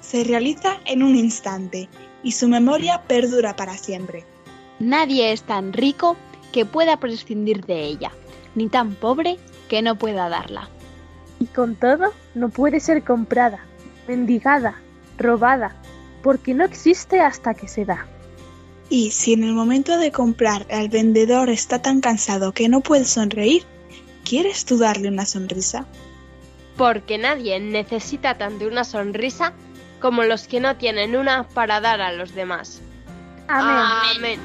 Se 0.00 0.24
realiza 0.24 0.78
en 0.84 1.02
un 1.02 1.16
instante 1.16 1.88
y 2.22 2.32
su 2.32 2.48
memoria 2.48 3.02
perdura 3.06 3.56
para 3.56 3.76
siempre. 3.76 4.24
Nadie 4.78 5.32
es 5.32 5.42
tan 5.42 5.72
rico 5.72 6.16
que 6.52 6.64
pueda 6.64 6.98
prescindir 6.98 7.64
de 7.64 7.84
ella, 7.84 8.12
ni 8.54 8.68
tan 8.68 8.94
pobre 8.94 9.38
que 9.68 9.82
no 9.82 9.96
pueda 9.96 10.28
darla. 10.28 10.68
Y 11.38 11.46
con 11.46 11.76
todo, 11.76 12.12
no 12.34 12.48
puede 12.48 12.80
ser 12.80 13.02
comprada, 13.04 13.64
mendigada, 14.08 14.80
robada, 15.18 15.76
porque 16.22 16.54
no 16.54 16.64
existe 16.64 17.20
hasta 17.20 17.54
que 17.54 17.68
se 17.68 17.84
da. 17.84 18.06
Y 18.88 19.12
si 19.12 19.34
en 19.34 19.44
el 19.44 19.54
momento 19.54 19.98
de 19.98 20.10
comprar 20.10 20.66
el 20.68 20.88
vendedor 20.88 21.48
está 21.48 21.80
tan 21.80 22.00
cansado 22.00 22.52
que 22.52 22.68
no 22.68 22.80
puede 22.80 23.04
sonreír, 23.04 23.64
¿quieres 24.30 24.64
tú 24.64 24.78
darle 24.78 25.08
una 25.08 25.26
sonrisa? 25.26 25.86
Porque 26.76 27.18
nadie 27.18 27.58
necesita 27.58 28.38
tanto 28.38 28.68
una 28.68 28.84
sonrisa 28.84 29.54
como 30.00 30.22
los 30.22 30.46
que 30.46 30.60
no 30.60 30.76
tienen 30.76 31.16
una 31.16 31.48
para 31.48 31.80
dar 31.80 32.00
a 32.00 32.12
los 32.12 32.32
demás. 32.32 32.80
Amén. 33.48 34.38
Amén. 34.38 34.40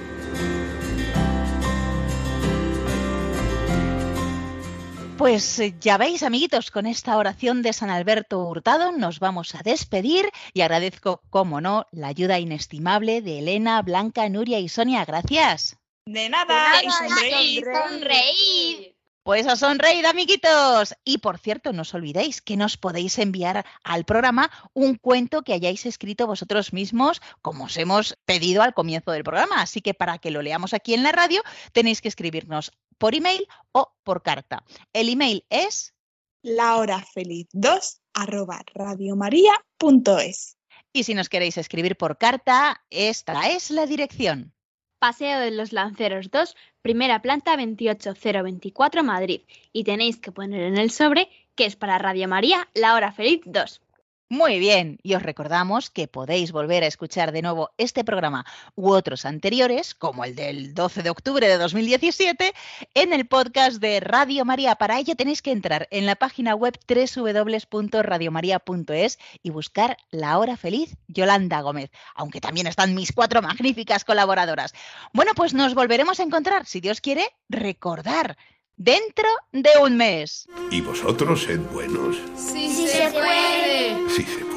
Pues 5.20 5.60
eh, 5.60 5.76
ya 5.80 5.98
veis, 6.00 6.24
amiguitos, 6.24 6.72
con 6.72 6.88
esta 6.88 7.16
oración 7.16 7.62
de 7.62 7.72
San 7.72 7.92
Alberto 7.92 8.40
Hurtado 8.40 8.92
nos 8.92 9.20
vamos 9.20 9.54
a 9.54 9.62
despedir 9.64 10.32
y 10.52 10.62
agradezco, 10.62 11.22
como 11.30 11.62
no, 11.62 11.86
la 11.92 12.08
ayuda 12.08 12.40
inestimable 12.40 13.22
de 13.22 13.38
Elena, 13.38 13.84
Blanca, 13.84 14.28
Nuria 14.30 14.60
y 14.60 14.68
Sonia. 14.68 15.06
Gracias. 15.06 15.78
De 16.08 16.28
nada, 16.28 16.82
y 16.84 16.88
nada, 16.88 17.08
sonreír. 17.08 17.64
sonreír. 17.66 18.95
Pues 19.26 19.48
a 19.48 19.56
sonreír, 19.56 20.06
amiguitos. 20.06 20.94
Y 21.04 21.18
por 21.18 21.40
cierto, 21.40 21.74
no 21.74 21.82
os 21.82 21.96
olvidéis 21.96 22.44
que 22.44 22.56
nos 22.56 22.78
podéis 22.78 23.18
enviar 23.18 23.66
al 23.84 24.06
programa 24.06 24.52
un 24.74 24.98
cuento 24.98 25.42
que 25.42 25.54
hayáis 25.54 25.88
escrito 25.88 26.28
vosotros 26.28 26.74
mismos, 26.74 27.24
como 27.42 27.64
os 27.64 27.76
hemos 27.78 28.20
pedido 28.26 28.62
al 28.62 28.76
comienzo 28.76 29.10
del 29.10 29.24
programa. 29.24 29.64
Así 29.64 29.82
que 29.82 29.96
para 29.96 30.20
que 30.20 30.30
lo 30.30 30.44
leamos 30.44 30.76
aquí 30.76 30.94
en 30.94 31.02
la 31.02 31.12
radio, 31.12 31.42
tenéis 31.74 32.02
que 32.02 32.08
escribirnos 32.08 32.72
por 33.00 33.16
email 33.16 33.48
o 33.72 33.96
por 34.04 34.22
carta. 34.22 34.64
El 34.94 35.10
email 35.10 35.44
es 35.50 35.96
La 36.44 36.76
hora 36.76 37.02
feliz 37.02 37.48
2 37.54 38.02
arroba 38.14 38.62
radiomaria.es. 38.76 40.58
y 40.94 41.04
si 41.04 41.16
nos 41.16 41.30
queréis 41.30 41.58
escribir 41.58 41.98
por 41.98 42.20
carta, 42.20 42.86
esta 42.92 43.50
es 43.50 43.72
la 43.72 43.88
dirección. 43.88 44.54
Paseo 45.00 45.40
de 45.40 45.52
los 45.52 45.74
Lanceros 45.74 46.30
2, 46.30 46.56
primera 46.86 47.20
planta 47.20 47.56
28024 47.58 49.04
Madrid. 49.04 49.42
Y 49.74 49.86
tenéis 49.86 50.18
que 50.18 50.32
poner 50.32 50.62
en 50.62 50.78
el 50.78 50.92
sobre 50.92 51.30
que 51.56 51.66
es 51.66 51.76
para 51.76 51.98
Radio 51.98 52.28
María, 52.28 52.68
la 52.76 52.94
hora 52.94 53.12
feliz 53.12 53.42
2. 53.44 53.82
Muy 54.28 54.58
bien, 54.58 54.98
y 55.04 55.14
os 55.14 55.22
recordamos 55.22 55.92
que 55.92 56.08
podéis 56.08 56.52
volver 56.52 56.84
a 56.84 56.88
escuchar 56.88 57.32
de 57.32 57.44
nuevo 57.44 57.70
este 57.78 58.04
programa 58.04 58.44
u 58.74 58.90
otros 58.90 59.24
anteriores, 59.24 59.94
como 59.94 60.26
el 60.26 60.36
del 60.36 60.74
12 60.74 61.04
de 61.04 61.12
octubre 61.12 61.48
de 61.48 61.60
2017, 61.60 62.52
en 62.96 63.14
el 63.14 63.28
podcast 63.28 63.78
de 63.78 64.00
Radio 64.00 64.44
María. 64.44 64.78
Para 64.78 64.98
ello 64.98 65.16
tenéis 65.16 65.44
que 65.44 65.52
entrar 65.52 65.88
en 65.92 66.08
la 66.08 66.16
página 66.16 66.56
web 66.56 66.76
www.radiomaria.es 66.88 69.20
y 69.44 69.52
buscar 69.52 69.98
La 70.10 70.40
Hora 70.40 70.58
Feliz 70.58 70.98
Yolanda 71.08 71.62
Gómez, 71.62 71.92
aunque 72.16 72.42
también 72.42 72.66
están 72.66 72.96
mis 72.96 73.12
cuatro 73.12 73.44
magníficas 73.44 74.06
colaboradoras. 74.06 74.74
Bueno, 75.14 75.34
pues 75.36 75.54
nos 75.54 75.76
volveremos 75.76 76.20
a 76.20 76.24
encontrar, 76.24 76.66
si 76.66 76.82
Dios 76.82 77.00
quiere, 77.00 77.32
recordar, 77.48 78.38
dentro 78.78 79.28
de 79.52 79.70
un 79.82 79.98
mes. 79.98 80.48
Y 80.72 80.82
vosotros 80.82 81.44
sed 81.44 81.60
buenos. 81.72 82.18
Sí, 82.36 82.88
se 82.88 83.10
puede. 83.12 84.10
Sí 84.10 84.24
se 84.24 84.46
puede. 84.46 84.56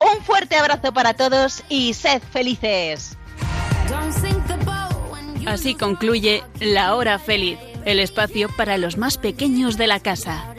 Un 0.00 0.24
fuerte 0.24 0.56
abrazo 0.56 0.92
para 0.92 1.14
todos 1.14 1.62
y 1.68 1.94
sed 1.94 2.22
felices. 2.32 3.16
Así 5.46 5.74
concluye 5.74 6.42
La 6.60 6.94
Hora 6.94 7.18
Feliz, 7.18 7.58
el 7.84 8.00
espacio 8.00 8.48
para 8.56 8.76
los 8.76 8.96
más 8.96 9.16
pequeños 9.16 9.78
de 9.78 9.86
la 9.86 10.00
casa. 10.00 10.54